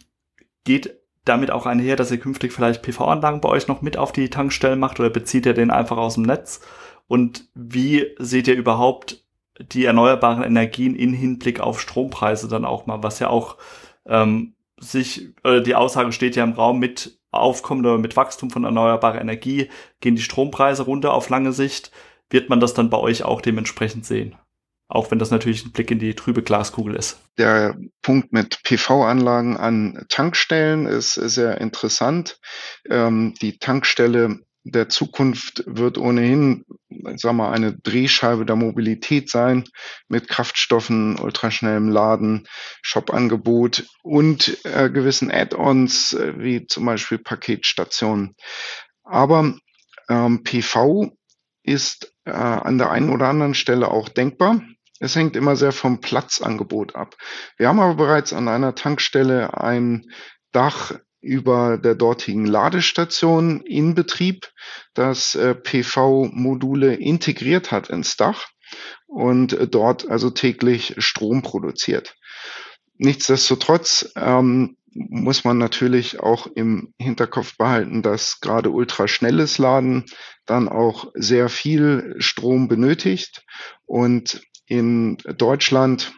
geht 0.64 0.98
damit 1.24 1.50
auch 1.50 1.66
einher, 1.66 1.96
dass 1.96 2.10
ihr 2.10 2.18
künftig 2.18 2.52
vielleicht 2.52 2.82
PV-Anlagen 2.82 3.40
bei 3.40 3.48
euch 3.48 3.68
noch 3.68 3.82
mit 3.82 3.96
auf 3.96 4.12
die 4.12 4.30
Tankstellen 4.30 4.80
macht 4.80 4.98
oder 4.98 5.10
bezieht 5.10 5.46
ihr 5.46 5.54
den 5.54 5.70
einfach 5.70 5.96
aus 5.96 6.14
dem 6.14 6.24
Netz? 6.24 6.60
Und 7.06 7.48
wie 7.54 8.14
seht 8.18 8.48
ihr 8.48 8.54
überhaupt 8.54 9.24
die 9.60 9.84
erneuerbaren 9.84 10.42
Energien 10.42 10.94
in 10.94 11.12
Hinblick 11.12 11.60
auf 11.60 11.80
Strompreise 11.80 12.48
dann 12.48 12.64
auch 12.64 12.86
mal, 12.86 13.02
was 13.02 13.18
ja 13.18 13.28
auch 13.28 13.58
ähm, 14.06 14.54
sich, 14.82 15.30
äh, 15.44 15.62
die 15.62 15.74
Aussage 15.74 16.12
steht 16.12 16.36
ja 16.36 16.44
im 16.44 16.52
Raum 16.52 16.78
mit 16.78 17.18
Aufkommen 17.30 17.84
oder 17.86 17.96
mit 17.96 18.16
Wachstum 18.16 18.50
von 18.50 18.64
erneuerbarer 18.64 19.20
Energie 19.20 19.70
gehen 20.00 20.16
die 20.16 20.22
Strompreise 20.22 20.82
runter 20.82 21.14
auf 21.14 21.30
lange 21.30 21.52
Sicht. 21.52 21.90
Wird 22.28 22.50
man 22.50 22.60
das 22.60 22.74
dann 22.74 22.90
bei 22.90 22.98
euch 22.98 23.24
auch 23.24 23.40
dementsprechend 23.40 24.04
sehen? 24.04 24.36
auch 24.92 25.10
wenn 25.10 25.18
das 25.18 25.30
natürlich 25.30 25.64
ein 25.64 25.72
Blick 25.72 25.90
in 25.90 25.98
die 25.98 26.14
trübe 26.14 26.42
Glaskugel 26.42 26.94
ist. 26.94 27.18
Der 27.38 27.76
Punkt 28.02 28.32
mit 28.32 28.62
PV-Anlagen 28.62 29.56
an 29.56 30.04
Tankstellen 30.10 30.86
ist 30.86 31.14
sehr 31.14 31.60
interessant. 31.60 32.38
Ähm, 32.90 33.32
die 33.40 33.58
Tankstelle 33.58 34.40
der 34.64 34.88
Zukunft 34.88 35.64
wird 35.66 35.98
ohnehin, 35.98 36.64
sagen 37.16 37.36
wir, 37.36 37.50
eine 37.50 37.76
Drehscheibe 37.76 38.46
der 38.46 38.56
Mobilität 38.56 39.28
sein 39.28 39.64
mit 40.08 40.28
Kraftstoffen, 40.28 41.18
ultraschnellem 41.18 41.88
Laden, 41.88 42.46
Shop-Angebot 42.82 43.84
und 44.02 44.64
äh, 44.64 44.88
gewissen 44.90 45.30
Add-ons 45.30 46.12
äh, 46.12 46.34
wie 46.38 46.66
zum 46.66 46.84
Beispiel 46.84 47.18
Paketstationen. 47.18 48.36
Aber 49.02 49.56
ähm, 50.08 50.44
PV 50.44 51.10
ist 51.64 52.14
äh, 52.24 52.30
an 52.30 52.78
der 52.78 52.90
einen 52.90 53.10
oder 53.10 53.28
anderen 53.28 53.54
Stelle 53.54 53.90
auch 53.90 54.08
denkbar. 54.08 54.62
Es 55.00 55.16
hängt 55.16 55.34
immer 55.34 55.56
sehr 55.56 55.72
vom 55.72 56.00
Platzangebot 56.00 56.94
ab. 56.94 57.16
Wir 57.56 57.68
haben 57.68 57.80
aber 57.80 57.94
bereits 57.94 58.32
an 58.32 58.46
einer 58.46 58.76
Tankstelle 58.76 59.58
ein 59.60 60.06
Dach 60.52 60.92
über 61.22 61.78
der 61.78 61.94
dortigen 61.94 62.44
Ladestation 62.44 63.60
in 63.62 63.94
Betrieb, 63.94 64.50
das 64.92 65.34
äh, 65.34 65.54
PV-Module 65.54 66.94
integriert 66.94 67.70
hat 67.70 67.88
ins 67.88 68.16
Dach 68.16 68.48
und 69.06 69.56
dort 69.70 70.08
also 70.08 70.30
täglich 70.30 70.94
Strom 70.98 71.42
produziert. 71.42 72.14
Nichtsdestotrotz 72.96 74.12
ähm, 74.16 74.76
muss 74.94 75.44
man 75.44 75.58
natürlich 75.58 76.20
auch 76.20 76.46
im 76.46 76.92
Hinterkopf 76.98 77.56
behalten, 77.56 78.02
dass 78.02 78.40
gerade 78.40 78.70
ultraschnelles 78.70 79.58
Laden 79.58 80.04
dann 80.46 80.68
auch 80.68 81.10
sehr 81.14 81.48
viel 81.48 82.14
Strom 82.18 82.68
benötigt 82.68 83.44
und 83.86 84.42
in 84.66 85.16
Deutschland. 85.36 86.12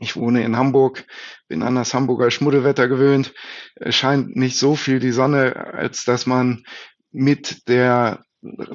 Ich 0.00 0.16
wohne 0.16 0.42
in 0.42 0.56
Hamburg, 0.56 1.04
bin 1.46 1.62
an 1.62 1.74
das 1.74 1.92
Hamburger 1.92 2.30
Schmuddelwetter 2.30 2.88
gewöhnt. 2.88 3.34
Es 3.76 3.94
scheint 3.94 4.34
nicht 4.34 4.58
so 4.58 4.74
viel 4.74 4.98
die 4.98 5.12
Sonne, 5.12 5.74
als 5.74 6.04
dass 6.06 6.24
man 6.26 6.64
mit 7.12 7.68
der 7.68 8.22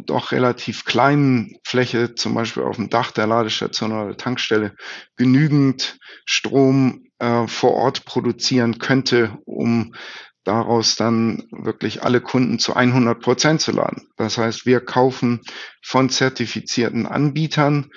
doch 0.05 0.31
relativ 0.31 0.85
kleinen 0.85 1.57
Fläche, 1.63 2.13
zum 2.13 2.35
Beispiel 2.35 2.61
auf 2.61 2.75
dem 2.75 2.91
Dach 2.91 3.09
der 3.09 3.25
Ladestation 3.25 3.91
oder 3.91 4.05
der 4.05 4.17
Tankstelle, 4.17 4.75
genügend 5.15 5.97
Strom 6.25 7.07
äh, 7.17 7.47
vor 7.47 7.73
Ort 7.73 8.05
produzieren 8.05 8.77
könnte, 8.77 9.35
um 9.45 9.95
daraus 10.43 10.95
dann 10.95 11.47
wirklich 11.49 12.03
alle 12.03 12.21
Kunden 12.21 12.59
zu 12.59 12.75
100 12.75 13.19
Prozent 13.19 13.61
zu 13.61 13.71
laden. 13.71 14.07
Das 14.15 14.37
heißt, 14.37 14.67
wir 14.67 14.79
kaufen 14.79 15.41
von 15.81 16.11
zertifizierten 16.11 17.07
Anbietern 17.07 17.89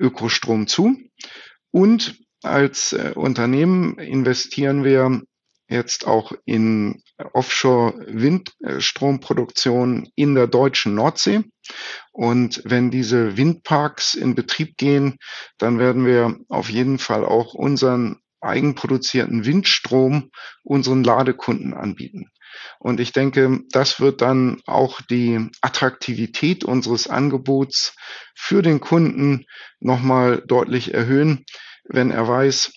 Ökostrom 0.00 0.66
zu. 0.66 0.96
Und 1.70 2.21
als 2.42 2.92
äh, 2.92 3.12
Unternehmen 3.14 3.98
investieren 3.98 4.84
wir 4.84 5.22
jetzt 5.68 6.06
auch 6.06 6.32
in 6.44 7.02
Offshore-Windstromproduktion 7.32 10.10
in 10.14 10.34
der 10.34 10.46
deutschen 10.46 10.94
Nordsee. 10.94 11.44
Und 12.12 12.60
wenn 12.64 12.90
diese 12.90 13.36
Windparks 13.36 14.14
in 14.14 14.34
Betrieb 14.34 14.76
gehen, 14.76 15.18
dann 15.58 15.78
werden 15.78 16.04
wir 16.04 16.36
auf 16.48 16.68
jeden 16.68 16.98
Fall 16.98 17.24
auch 17.24 17.54
unseren 17.54 18.18
eigenproduzierten 18.40 19.46
Windstrom 19.46 20.30
unseren 20.64 21.04
Ladekunden 21.04 21.74
anbieten. 21.74 22.28
Und 22.78 23.00
ich 23.00 23.12
denke, 23.12 23.60
das 23.70 24.00
wird 24.00 24.20
dann 24.20 24.60
auch 24.66 25.00
die 25.00 25.48
Attraktivität 25.60 26.64
unseres 26.64 27.06
Angebots 27.06 27.94
für 28.34 28.62
den 28.62 28.80
Kunden 28.80 29.46
nochmal 29.80 30.42
deutlich 30.46 30.92
erhöhen, 30.92 31.44
wenn 31.84 32.10
er 32.10 32.26
weiß, 32.26 32.72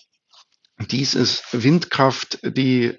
dies 0.90 1.14
ist 1.14 1.44
Windkraft, 1.52 2.38
die 2.42 2.98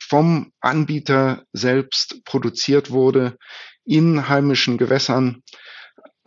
vom 0.00 0.52
Anbieter 0.60 1.44
selbst 1.52 2.24
produziert 2.24 2.90
wurde 2.90 3.36
in 3.84 4.28
heimischen 4.28 4.78
Gewässern. 4.78 5.42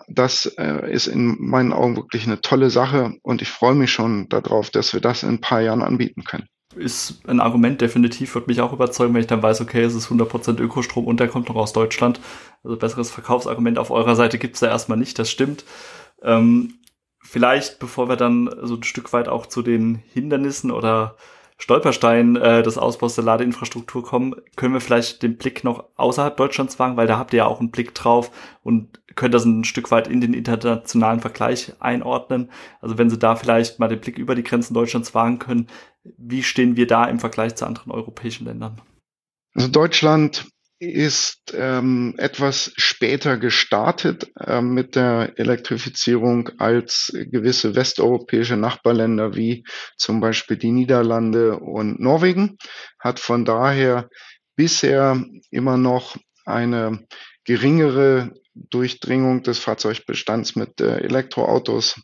Das 0.07 0.45
äh, 0.57 0.91
ist 0.91 1.07
in 1.07 1.37
meinen 1.39 1.73
Augen 1.73 1.95
wirklich 1.95 2.25
eine 2.25 2.41
tolle 2.41 2.69
Sache 2.69 3.15
und 3.23 3.41
ich 3.41 3.49
freue 3.49 3.75
mich 3.75 3.91
schon 3.91 4.29
darauf, 4.29 4.69
dass 4.69 4.93
wir 4.93 5.01
das 5.01 5.23
in 5.23 5.29
ein 5.29 5.41
paar 5.41 5.61
Jahren 5.61 5.81
anbieten 5.81 6.23
können 6.23 6.47
ist 6.75 7.27
ein 7.27 7.39
Argument, 7.39 7.81
definitiv 7.81 8.33
wird 8.35 8.47
mich 8.47 8.61
auch 8.61 8.73
überzeugen, 8.73 9.13
wenn 9.13 9.21
ich 9.21 9.27
dann 9.27 9.43
weiß, 9.43 9.61
okay, 9.61 9.81
es 9.81 9.95
ist 9.95 10.09
100% 10.09 10.59
Ökostrom 10.59 11.05
und 11.05 11.19
der 11.19 11.27
kommt 11.27 11.49
noch 11.49 11.55
aus 11.55 11.73
Deutschland. 11.73 12.19
Also 12.63 12.77
besseres 12.77 13.11
Verkaufsargument 13.11 13.77
auf 13.77 13.91
eurer 13.91 14.15
Seite 14.15 14.37
gibt's 14.37 14.59
da 14.59 14.67
erstmal 14.67 14.97
nicht, 14.97 15.19
das 15.19 15.29
stimmt. 15.29 15.65
Ähm, 16.23 16.75
vielleicht, 17.21 17.79
bevor 17.79 18.09
wir 18.09 18.15
dann 18.15 18.49
so 18.61 18.75
ein 18.75 18.83
Stück 18.83 19.13
weit 19.13 19.27
auch 19.27 19.45
zu 19.45 19.61
den 19.61 19.95
Hindernissen 19.95 20.71
oder 20.71 21.15
Stolpersteinen 21.61 22.37
äh, 22.37 22.63
des 22.63 22.79
Ausbaus 22.79 23.13
der 23.13 23.23
Ladeinfrastruktur 23.23 24.03
kommen, 24.03 24.33
können 24.55 24.73
wir 24.73 24.81
vielleicht 24.81 25.21
den 25.21 25.37
Blick 25.37 25.63
noch 25.63 25.85
außerhalb 25.95 26.35
Deutschlands 26.35 26.79
wagen, 26.79 26.97
weil 26.97 27.05
da 27.05 27.19
habt 27.19 27.33
ihr 27.33 27.37
ja 27.37 27.45
auch 27.45 27.59
einen 27.59 27.69
Blick 27.69 27.93
drauf 27.93 28.31
und 28.63 28.99
könnt 29.15 29.35
das 29.35 29.45
ein 29.45 29.63
Stück 29.63 29.91
weit 29.91 30.07
in 30.07 30.21
den 30.21 30.33
internationalen 30.33 31.19
Vergleich 31.19 31.73
einordnen. 31.79 32.49
Also 32.81 32.97
wenn 32.97 33.11
Sie 33.11 33.19
da 33.19 33.35
vielleicht 33.35 33.77
mal 33.77 33.89
den 33.89 34.01
Blick 34.01 34.17
über 34.17 34.33
die 34.33 34.43
Grenzen 34.43 34.73
Deutschlands 34.73 35.13
wagen 35.13 35.37
können, 35.37 35.67
wie 36.17 36.41
stehen 36.41 36.77
wir 36.77 36.87
da 36.87 37.05
im 37.05 37.19
Vergleich 37.19 37.55
zu 37.55 37.67
anderen 37.67 37.91
europäischen 37.91 38.45
Ländern? 38.45 38.81
Also 39.53 39.67
Deutschland 39.67 40.47
ist 40.81 41.53
ähm, 41.53 42.15
etwas 42.17 42.73
später 42.75 43.37
gestartet 43.37 44.31
äh, 44.39 44.61
mit 44.61 44.95
der 44.95 45.33
Elektrifizierung 45.35 46.49
als 46.57 47.13
gewisse 47.13 47.75
westeuropäische 47.75 48.57
Nachbarländer 48.57 49.35
wie 49.35 49.63
zum 49.95 50.21
Beispiel 50.21 50.57
die 50.57 50.71
Niederlande 50.71 51.59
und 51.59 51.99
Norwegen, 51.99 52.57
hat 52.97 53.19
von 53.19 53.45
daher 53.45 54.09
bisher 54.55 55.23
immer 55.51 55.77
noch 55.77 56.17
eine 56.45 57.05
geringere 57.43 58.33
Durchdringung 58.55 59.43
des 59.43 59.59
Fahrzeugbestands 59.59 60.55
mit 60.55 60.81
äh, 60.81 60.97
Elektroautos. 60.97 62.01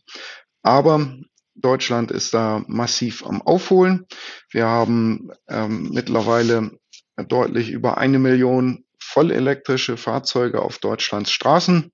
Aber 0.62 1.18
Deutschland 1.56 2.12
ist 2.12 2.36
da 2.36 2.64
massiv 2.68 3.26
am 3.26 3.42
Aufholen. 3.42 4.06
Wir 4.52 4.68
haben 4.68 5.32
ähm, 5.50 5.90
mittlerweile 5.92 6.78
deutlich 7.24 7.70
über 7.72 7.98
eine 7.98 8.20
Million 8.20 8.86
vollelektrische 9.00 9.98
Fahrzeuge 9.98 10.62
auf 10.62 10.80
Deutschlands 10.80 11.32
Straßen. 11.32 11.92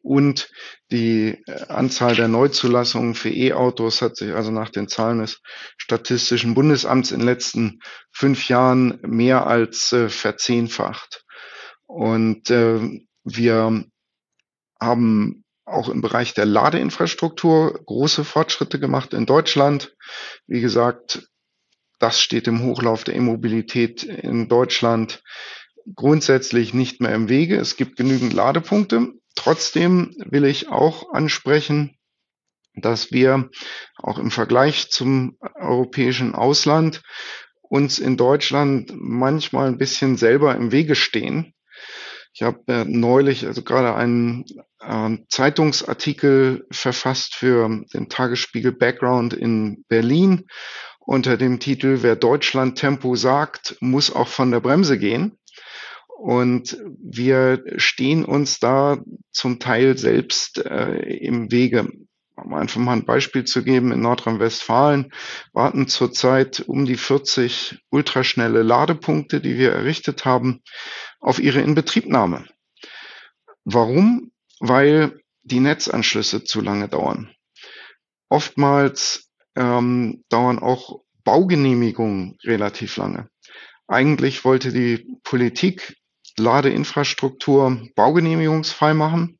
Und 0.00 0.50
die 0.90 1.42
äh, 1.46 1.66
Anzahl 1.68 2.16
der 2.16 2.28
Neuzulassungen 2.28 3.14
für 3.14 3.30
E-Autos 3.30 4.02
hat 4.02 4.16
sich 4.16 4.32
also 4.32 4.50
nach 4.50 4.70
den 4.70 4.88
Zahlen 4.88 5.20
des 5.20 5.40
Statistischen 5.76 6.54
Bundesamts 6.54 7.12
in 7.12 7.20
den 7.20 7.26
letzten 7.26 7.80
fünf 8.10 8.48
Jahren 8.48 8.98
mehr 9.02 9.46
als 9.46 9.92
äh, 9.92 10.08
verzehnfacht. 10.08 11.24
Und 11.86 12.50
äh, 12.50 12.80
wir 13.22 13.84
haben 14.80 15.44
auch 15.64 15.88
im 15.88 16.00
Bereich 16.00 16.34
der 16.34 16.46
Ladeinfrastruktur 16.46 17.80
große 17.84 18.24
Fortschritte 18.24 18.80
gemacht 18.80 19.14
in 19.14 19.26
Deutschland. 19.26 19.94
Wie 20.46 20.60
gesagt, 20.60 21.28
das 22.02 22.20
steht 22.20 22.48
im 22.48 22.64
Hochlauf 22.64 23.04
der 23.04 23.14
E-Mobilität 23.14 24.02
in 24.02 24.48
Deutschland 24.48 25.22
grundsätzlich 25.94 26.74
nicht 26.74 27.00
mehr 27.00 27.14
im 27.14 27.28
Wege. 27.28 27.56
Es 27.56 27.76
gibt 27.76 27.96
genügend 27.96 28.32
Ladepunkte. 28.32 29.12
Trotzdem 29.36 30.12
will 30.18 30.44
ich 30.44 30.68
auch 30.68 31.12
ansprechen, 31.12 31.96
dass 32.74 33.12
wir 33.12 33.50
auch 33.98 34.18
im 34.18 34.32
Vergleich 34.32 34.90
zum 34.90 35.38
europäischen 35.54 36.34
Ausland 36.34 37.02
uns 37.60 38.00
in 38.00 38.16
Deutschland 38.16 38.92
manchmal 38.96 39.68
ein 39.68 39.78
bisschen 39.78 40.16
selber 40.16 40.56
im 40.56 40.72
Wege 40.72 40.96
stehen. 40.96 41.54
Ich 42.34 42.42
habe 42.42 42.60
äh, 42.66 42.84
neulich 42.84 43.46
also 43.46 43.62
gerade 43.62 43.94
einen 43.94 44.44
äh, 44.80 45.18
Zeitungsartikel 45.28 46.66
verfasst 46.72 47.36
für 47.36 47.84
den 47.94 48.08
Tagesspiegel 48.08 48.72
Background 48.72 49.34
in 49.34 49.84
Berlin 49.88 50.46
unter 51.04 51.36
dem 51.36 51.58
Titel 51.58 51.98
Wer 52.02 52.16
Deutschland 52.16 52.78
Tempo 52.78 53.16
sagt, 53.16 53.76
muss 53.80 54.14
auch 54.14 54.28
von 54.28 54.50
der 54.50 54.60
Bremse 54.60 54.98
gehen. 54.98 55.38
Und 56.18 56.78
wir 57.02 57.64
stehen 57.76 58.24
uns 58.24 58.60
da 58.60 58.98
zum 59.32 59.58
Teil 59.58 59.98
selbst 59.98 60.64
äh, 60.64 61.16
im 61.16 61.50
Wege. 61.50 61.90
Um 62.36 62.54
einfach 62.54 62.80
mal 62.80 62.92
ein 62.92 63.04
Beispiel 63.04 63.44
zu 63.44 63.62
geben, 63.62 63.92
in 63.92 64.00
Nordrhein-Westfalen 64.00 65.12
warten 65.52 65.88
zurzeit 65.88 66.60
um 66.60 66.86
die 66.86 66.96
40 66.96 67.84
ultraschnelle 67.90 68.62
Ladepunkte, 68.62 69.40
die 69.40 69.58
wir 69.58 69.72
errichtet 69.72 70.24
haben, 70.24 70.62
auf 71.20 71.38
ihre 71.38 71.60
Inbetriebnahme. 71.60 72.44
Warum? 73.64 74.32
Weil 74.60 75.20
die 75.42 75.60
Netzanschlüsse 75.60 76.44
zu 76.44 76.60
lange 76.60 76.88
dauern. 76.88 77.34
Oftmals 78.28 79.28
ähm, 79.56 80.24
dauern 80.28 80.58
auch 80.58 81.00
Baugenehmigungen 81.24 82.38
relativ 82.44 82.96
lange. 82.96 83.28
Eigentlich 83.86 84.44
wollte 84.44 84.72
die 84.72 85.18
Politik 85.22 85.96
Ladeinfrastruktur 86.38 87.88
baugenehmigungsfrei 87.94 88.94
machen. 88.94 89.38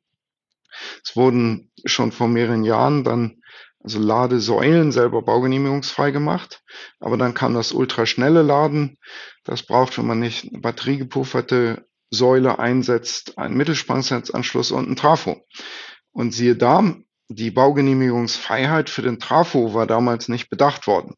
Es 1.03 1.15
wurden 1.15 1.71
schon 1.85 2.11
vor 2.11 2.27
mehreren 2.27 2.63
Jahren 2.63 3.03
dann 3.03 3.41
also 3.83 3.99
Ladesäulen 3.99 4.91
selber 4.91 5.21
baugenehmigungsfrei 5.21 6.11
gemacht. 6.11 6.63
Aber 6.99 7.17
dann 7.17 7.33
kam 7.33 7.53
das 7.53 7.73
ultraschnelle 7.73 8.41
Laden. 8.41 8.97
Das 9.43 9.63
braucht, 9.63 9.97
wenn 9.97 10.07
man 10.07 10.19
nicht 10.19 10.49
eine 10.49 10.61
batteriegepufferte 10.61 11.85
Säule 12.09 12.59
einsetzt, 12.59 13.37
einen 13.37 13.57
Mittelspannungsnetzanschluss 13.57 14.71
und 14.71 14.85
einen 14.85 14.95
Trafo. 14.95 15.45
Und 16.11 16.33
siehe 16.33 16.55
da, 16.55 16.95
die 17.35 17.51
Baugenehmigungsfreiheit 17.51 18.89
für 18.89 19.01
den 19.01 19.19
Trafo 19.19 19.73
war 19.73 19.87
damals 19.87 20.27
nicht 20.27 20.49
bedacht 20.49 20.87
worden. 20.87 21.15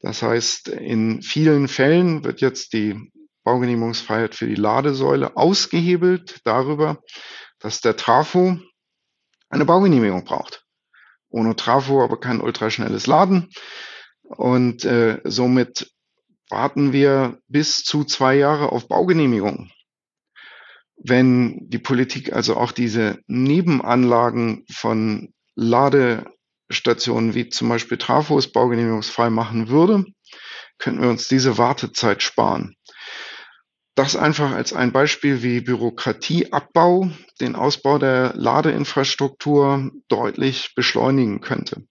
Das 0.00 0.22
heißt, 0.22 0.68
in 0.68 1.22
vielen 1.22 1.68
Fällen 1.68 2.24
wird 2.24 2.40
jetzt 2.40 2.72
die 2.72 3.10
Baugenehmigungsfreiheit 3.44 4.34
für 4.34 4.46
die 4.46 4.54
Ladesäule 4.54 5.36
ausgehebelt 5.36 6.40
darüber, 6.44 7.02
dass 7.58 7.80
der 7.80 7.96
Trafo 7.96 8.58
eine 9.48 9.64
Baugenehmigung 9.64 10.24
braucht. 10.24 10.64
Ohne 11.30 11.56
Trafo 11.56 12.02
aber 12.02 12.20
kein 12.20 12.40
ultraschnelles 12.40 13.06
Laden. 13.06 13.50
Und 14.22 14.84
äh, 14.84 15.20
somit 15.24 15.90
warten 16.50 16.92
wir 16.92 17.38
bis 17.48 17.82
zu 17.84 18.04
zwei 18.04 18.36
Jahre 18.36 18.72
auf 18.72 18.88
Baugenehmigung. 18.88 19.70
Wenn 20.98 21.68
die 21.68 21.78
Politik 21.78 22.32
also 22.32 22.56
auch 22.56 22.72
diese 22.72 23.18
Nebenanlagen 23.26 24.64
von 24.70 25.32
Ladestationen 25.54 27.34
wie 27.34 27.48
zum 27.48 27.68
Beispiel 27.68 27.98
Trafos 27.98 28.50
baugenehmigungsfrei 28.52 29.30
machen 29.30 29.68
würde, 29.68 30.04
könnten 30.78 31.02
wir 31.02 31.08
uns 31.08 31.28
diese 31.28 31.58
Wartezeit 31.58 32.22
sparen. 32.22 32.74
Das 33.94 34.14
einfach 34.14 34.52
als 34.52 34.72
ein 34.72 34.92
Beispiel, 34.92 35.42
wie 35.42 35.60
Bürokratieabbau 35.60 37.10
den 37.40 37.56
Ausbau 37.56 37.98
der 37.98 38.32
Ladeinfrastruktur 38.36 39.90
deutlich 40.06 40.72
beschleunigen 40.76 41.40
könnte. 41.40 41.82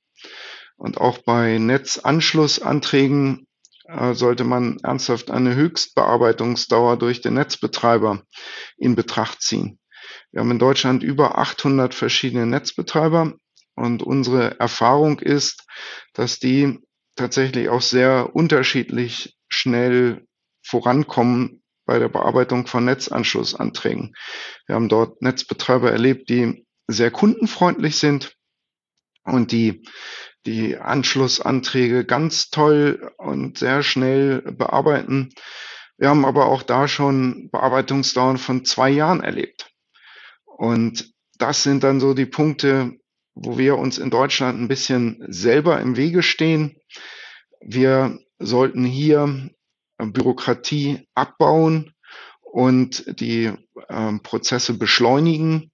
Und 0.77 0.99
auch 0.99 1.17
bei 1.17 1.57
Netzanschlussanträgen 1.57 3.46
sollte 4.12 4.43
man 4.43 4.80
ernsthaft 4.84 5.32
eine 5.32 5.56
Höchstbearbeitungsdauer 5.56 6.97
durch 6.97 7.21
den 7.21 7.36
Netzbetreiber 7.36 8.23
in 8.78 8.95
Betracht 8.95 9.41
ziehen. 9.41 9.80
Wir 10.32 10.41
haben 10.41 10.52
in 10.52 10.60
Deutschland 10.60 11.04
über 11.04 11.38
800 11.38 11.93
verschiedene 11.93 12.45
Netzbetreiber 12.45 13.34
und 13.76 14.04
unsere 14.04 14.60
Erfahrung 14.60 15.19
ist, 15.19 15.65
dass 16.13 16.39
die 16.39 16.80
tatsächlich 17.15 17.69
auch 17.69 17.82
sehr 17.82 18.36
unterschiedlich 18.36 19.38
schnell 19.50 20.26
vorankommen 20.63 21.63
bei 21.86 22.00
der 22.00 22.10
Bearbeitung 22.10 22.67
von 22.67 22.86
Netzanschlussanträgen. 22.86 24.15
Wir 24.65 24.76
haben 24.76 24.89
dort 24.89 25.21
Netzbetreiber 25.21 25.91
erlebt, 25.91 26.30
die 26.30 26.65
sehr 26.88 27.12
kundenfreundlich 27.12 27.97
sind 27.97 28.36
und 29.23 29.52
die 29.52 29.84
die 30.47 30.77
Anschlussanträge 30.77 32.05
ganz 32.05 32.49
toll 32.49 33.12
und 33.17 33.57
sehr 33.57 33.83
schnell 33.83 34.41
bearbeiten. 34.41 35.29
Wir 35.97 36.10
haben 36.10 36.25
aber 36.25 36.45
auch 36.45 36.63
da 36.63 36.88
schon 36.88 37.49
Bearbeitungsdauern 37.51 38.38
von 38.38 38.63
zwei 38.63 38.89
Jahren 38.89 39.21
erlebt. 39.21 39.69
Und 40.45 41.13
das 41.38 41.63
sind 41.63 41.83
dann 41.83 41.99
so 41.99 42.13
die 42.13 42.25
Punkte, 42.25 42.93
wo 43.36 43.57
wir 43.57 43.77
uns 43.77 43.97
in 43.97 44.10
Deutschland 44.10 44.60
ein 44.60 44.69
bisschen 44.69 45.23
selber 45.27 45.81
im 45.81 45.97
Wege 45.97 46.23
stehen. 46.23 46.77
Wir 47.60 48.17
sollten 48.39 48.86
hier 48.86 49.49
Bürokratie 49.97 51.07
abbauen 51.13 51.93
und 52.41 53.19
die 53.19 53.51
äh, 53.89 54.13
Prozesse 54.23 54.77
beschleunigen. 54.77 55.71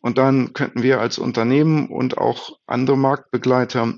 Und 0.00 0.18
dann 0.18 0.52
könnten 0.52 0.82
wir 0.82 1.00
als 1.00 1.18
Unternehmen 1.18 1.88
und 1.88 2.18
auch 2.18 2.58
andere 2.66 2.98
Marktbegleiter 2.98 3.94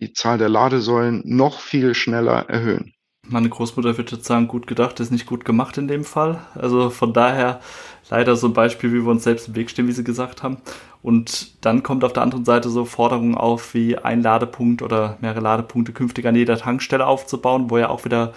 die 0.00 0.12
Zahl 0.12 0.38
der 0.38 0.48
Ladesäulen 0.48 1.22
noch 1.24 1.60
viel 1.60 1.94
schneller 1.94 2.48
erhöhen. 2.48 2.94
Meine 3.26 3.50
Großmutter 3.50 3.98
wird 3.98 4.10
jetzt 4.10 4.24
sagen, 4.24 4.48
gut 4.48 4.66
gedacht 4.66 5.00
ist 5.00 5.12
nicht 5.12 5.26
gut 5.26 5.44
gemacht 5.44 5.76
in 5.76 5.86
dem 5.86 6.04
Fall. 6.04 6.40
Also 6.54 6.88
von 6.88 7.12
daher 7.12 7.60
leider 8.08 8.36
so 8.36 8.46
ein 8.46 8.54
Beispiel, 8.54 8.92
wie 8.92 9.04
wir 9.04 9.10
uns 9.10 9.24
selbst 9.24 9.48
im 9.48 9.56
Weg 9.56 9.68
stehen, 9.68 9.86
wie 9.86 9.92
Sie 9.92 10.04
gesagt 10.04 10.42
haben. 10.42 10.58
Und 11.02 11.64
dann 11.64 11.82
kommt 11.82 12.04
auf 12.04 12.14
der 12.14 12.22
anderen 12.22 12.44
Seite 12.44 12.70
so 12.70 12.84
Forderungen 12.84 13.34
auf, 13.34 13.74
wie 13.74 13.98
ein 13.98 14.22
Ladepunkt 14.22 14.82
oder 14.82 15.18
mehrere 15.20 15.40
Ladepunkte 15.40 15.92
künftig 15.92 16.26
an 16.26 16.36
jeder 16.36 16.56
Tankstelle 16.56 17.06
aufzubauen, 17.06 17.70
wo 17.70 17.76
ja 17.76 17.90
auch 17.90 18.04
wieder 18.04 18.32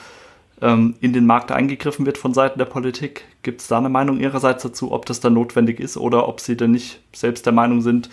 ähm, 0.61 0.95
in 0.99 1.13
den 1.13 1.25
Markt 1.25 1.51
eingegriffen 1.51 2.05
wird 2.05 2.17
von 2.17 2.33
Seiten 2.33 2.59
der 2.59 2.65
Politik. 2.65 3.25
Gibt 3.43 3.61
es 3.61 3.67
da 3.67 3.77
eine 3.77 3.89
Meinung 3.89 4.19
Ihrerseits 4.19 4.63
dazu, 4.63 4.91
ob 4.91 5.05
das 5.05 5.21
dann 5.21 5.33
notwendig 5.33 5.79
ist 5.79 5.97
oder 5.97 6.27
ob 6.27 6.39
Sie 6.39 6.57
denn 6.57 6.71
nicht 6.71 6.99
selbst 7.13 7.45
der 7.45 7.53
Meinung 7.53 7.81
sind, 7.81 8.09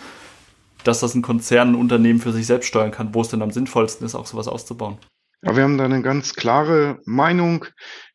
dass 0.83 0.99
das 0.99 1.15
ein 1.15 1.21
Konzern, 1.21 1.69
ein 1.69 1.75
Unternehmen 1.75 2.19
für 2.19 2.31
sich 2.31 2.47
selbst 2.47 2.67
steuern 2.67 2.91
kann, 2.91 3.13
wo 3.13 3.21
es 3.21 3.29
denn 3.29 3.41
am 3.41 3.51
sinnvollsten 3.51 4.05
ist, 4.05 4.15
auch 4.15 4.25
sowas 4.25 4.47
auszubauen? 4.47 4.97
Ja, 5.41 5.55
wir 5.55 5.63
haben 5.63 5.77
da 5.77 5.85
eine 5.85 6.01
ganz 6.01 6.33
klare 6.33 6.99
Meinung. 7.05 7.65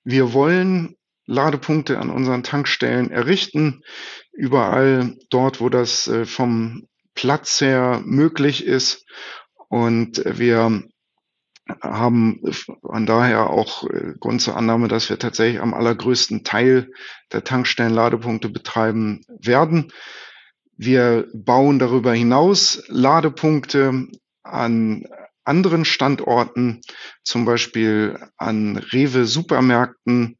Wir 0.02 0.32
wollen 0.32 0.96
Ladepunkte 1.26 1.98
an 1.98 2.10
unseren 2.10 2.42
Tankstellen 2.42 3.10
errichten. 3.10 3.82
Überall 4.32 5.16
dort, 5.30 5.60
wo 5.60 5.68
das 5.68 6.06
äh, 6.06 6.26
vom 6.26 6.86
Platz 7.14 7.60
her 7.60 8.02
möglich 8.04 8.64
ist. 8.64 9.06
Und 9.68 10.22
wir 10.24 10.82
haben 11.80 12.42
von 12.82 13.06
daher 13.06 13.48
auch 13.48 13.84
äh, 13.84 14.14
Grund 14.20 14.42
zur 14.42 14.56
Annahme, 14.56 14.88
dass 14.88 15.08
wir 15.08 15.18
tatsächlich 15.18 15.62
am 15.62 15.72
allergrößten 15.72 16.44
Teil 16.44 16.90
der 17.32 17.44
Tankstellenladepunkte 17.44 18.50
betreiben 18.50 19.24
werden. 19.40 19.92
Wir 20.76 21.28
bauen 21.32 21.78
darüber 21.78 22.12
hinaus 22.12 22.82
Ladepunkte 22.88 24.08
an 24.42 25.04
anderen 25.44 25.84
Standorten, 25.84 26.80
zum 27.22 27.44
Beispiel 27.44 28.18
an 28.38 28.78
Rewe-Supermärkten 28.78 30.38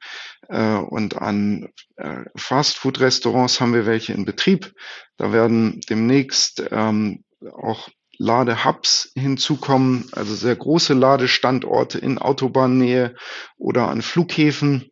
äh, 0.49 0.77
und 0.77 1.21
an 1.21 1.69
äh, 1.97 2.25
Fastfood-Restaurants 2.37 3.61
haben 3.61 3.75
wir 3.75 3.87
welche 3.87 4.15
in 4.15 4.25
Betrieb. 4.25 4.73
Da 5.17 5.33
werden 5.33 5.81
demnächst 5.89 6.65
ähm, 6.71 7.25
auch 7.53 7.89
Ladehubs 8.19 9.13
hinzukommen, 9.15 10.09
also 10.13 10.35
sehr 10.35 10.57
große 10.57 10.95
Ladestandorte 10.95 11.99
in 11.99 12.19
Autobahnnähe 12.19 13.15
oder 13.57 13.89
an 13.89 14.03
Flughäfen. 14.03 14.91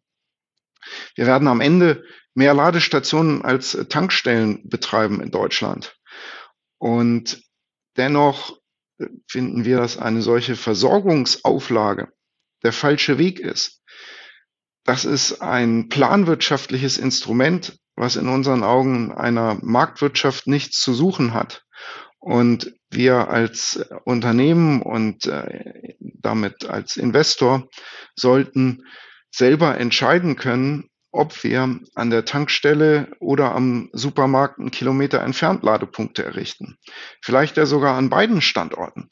Wir 1.15 1.27
werden 1.27 1.49
am 1.49 1.61
Ende 1.61 2.05
mehr 2.35 2.55
Ladestationen 2.55 3.45
als 3.45 3.73
Tankstellen 3.89 4.69
betreiben 4.69 5.21
in 5.21 5.31
Deutschland. 5.31 5.97
Und 6.79 7.43
dennoch 7.97 8.59
finden 9.29 9.65
wir, 9.65 9.79
dass 9.79 9.99
eine 9.99 10.23
solche 10.23 10.57
Versorgungsauflage 10.57 12.09
der 12.63 12.73
falsche 12.73 13.19
Weg 13.19 13.41
ist. 13.41 13.83
Das 14.85 15.05
ist 15.05 15.41
ein 15.41 15.89
planwirtschaftliches 15.89 16.99
Instrument, 16.99 17.79
was 17.95 18.17
in 18.17 18.29
unseren 18.29 18.65
Augen 18.65 19.13
einer 19.13 19.59
Marktwirtschaft 19.63 20.47
nichts 20.47 20.81
zu 20.81 20.95
suchen 20.95 21.35
hat. 21.35 21.65
Und 22.19 22.73
wir 22.91 23.29
als 23.29 23.85
Unternehmen 24.05 24.81
und 24.83 25.27
äh, 25.27 25.95
damit 25.99 26.65
als 26.65 26.97
Investor 26.97 27.69
sollten 28.15 28.85
selber 29.31 29.79
entscheiden 29.79 30.37
können, 30.37 30.89
ob 31.13 31.45
wir 31.45 31.79
an 31.95 32.11
der 32.11 32.25
Tankstelle 32.25 33.09
oder 33.21 33.55
am 33.55 33.91
Supermarkt 33.93 34.59
einen 34.59 34.71
Kilometer 34.71 35.21
entfernt 35.21 35.63
Ladepunkte 35.63 36.25
errichten. 36.25 36.79
Vielleicht 37.21 37.57
ja 37.57 37.67
sogar 37.67 37.97
an 37.97 38.11
beiden 38.11 38.41
Standorten. 38.41 39.11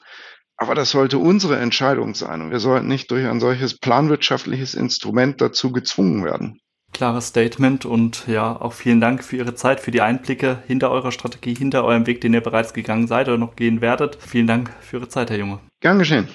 Aber 0.57 0.75
das 0.75 0.91
sollte 0.91 1.17
unsere 1.17 1.57
Entscheidung 1.57 2.13
sein 2.13 2.41
und 2.41 2.51
wir 2.51 2.59
sollten 2.59 2.87
nicht 2.87 3.09
durch 3.09 3.25
ein 3.25 3.39
solches 3.39 3.79
planwirtschaftliches 3.79 4.73
Instrument 4.73 5.41
dazu 5.41 5.71
gezwungen 5.71 6.23
werden. 6.25 6.59
Klares 6.93 7.27
Statement 7.27 7.85
und 7.85 8.27
ja, 8.27 8.59
auch 8.59 8.73
vielen 8.73 8.99
Dank 8.99 9.23
für 9.23 9.37
Ihre 9.37 9.55
Zeit, 9.55 9.79
für 9.79 9.91
die 9.91 10.01
Einblicke 10.01 10.61
hinter 10.67 10.91
eurer 10.91 11.11
Strategie, 11.11 11.55
hinter 11.55 11.85
eurem 11.85 12.05
Weg, 12.05 12.21
den 12.21 12.33
ihr 12.33 12.41
bereits 12.41 12.73
gegangen 12.73 13.07
seid 13.07 13.27
oder 13.27 13.37
noch 13.37 13.55
gehen 13.55 13.81
werdet. 13.81 14.17
Vielen 14.19 14.47
Dank 14.47 14.71
für 14.81 14.97
Ihre 14.97 15.07
Zeit, 15.07 15.29
Herr 15.29 15.37
Junge. 15.37 15.59
Gern 15.79 15.99
geschehen. 15.99 16.27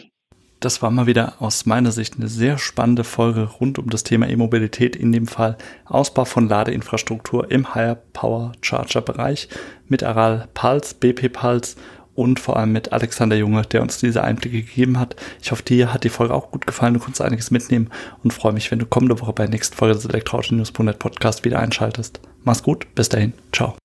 Das 0.67 0.83
war 0.83 0.91
mal 0.91 1.07
wieder 1.07 1.35
aus 1.39 1.65
meiner 1.65 1.93
Sicht 1.93 2.17
eine 2.17 2.27
sehr 2.27 2.59
spannende 2.59 3.05
Folge 3.05 3.45
rund 3.45 3.79
um 3.79 3.89
das 3.89 4.03
Thema 4.03 4.29
E-Mobilität, 4.29 4.97
in 4.97 5.13
dem 5.13 5.29
Fall 5.29 5.57
Ausbau 5.85 6.25
von 6.25 6.49
Ladeinfrastruktur 6.49 7.53
im 7.53 7.73
Higher 7.77 7.95
Power 8.13 8.51
Charger 8.63 9.01
Bereich 9.01 9.49
mit 9.87 10.03
Aral 10.03 10.49
Pulse, 10.55 10.97
BP 10.99 11.29
Pulse 11.29 11.77
und 12.17 12.41
vor 12.41 12.57
allem 12.57 12.73
mit 12.73 12.93
Alexander 12.93 13.37
Junge, 13.37 13.63
der 13.63 13.81
uns 13.81 13.99
diese 13.99 14.25
Einblicke 14.25 14.63
gegeben 14.63 14.99
hat. 14.99 15.15
Ich 15.41 15.53
hoffe, 15.53 15.63
dir 15.63 15.95
hat 15.95 16.03
die 16.03 16.09
Folge 16.09 16.35
auch 16.35 16.51
gut 16.51 16.67
gefallen. 16.67 16.95
Du 16.95 16.99
konntest 16.99 17.23
einiges 17.23 17.53
mitnehmen 17.53 17.89
und 18.25 18.33
freue 18.33 18.53
mich, 18.53 18.69
wenn 18.73 18.81
du 18.81 18.87
kommende 18.87 19.21
Woche 19.21 19.35
bei 19.35 19.45
der 19.45 19.53
nächsten 19.53 19.77
Folge 19.77 19.95
des 19.95 20.07
Elektroauto 20.07 20.53
News.net 20.53 20.99
Podcast 20.99 21.45
wieder 21.45 21.61
einschaltest. 21.61 22.19
Mach's 22.43 22.65
gut, 22.65 22.93
bis 22.97 23.09
dahin, 23.09 23.35
ciao. 23.53 23.77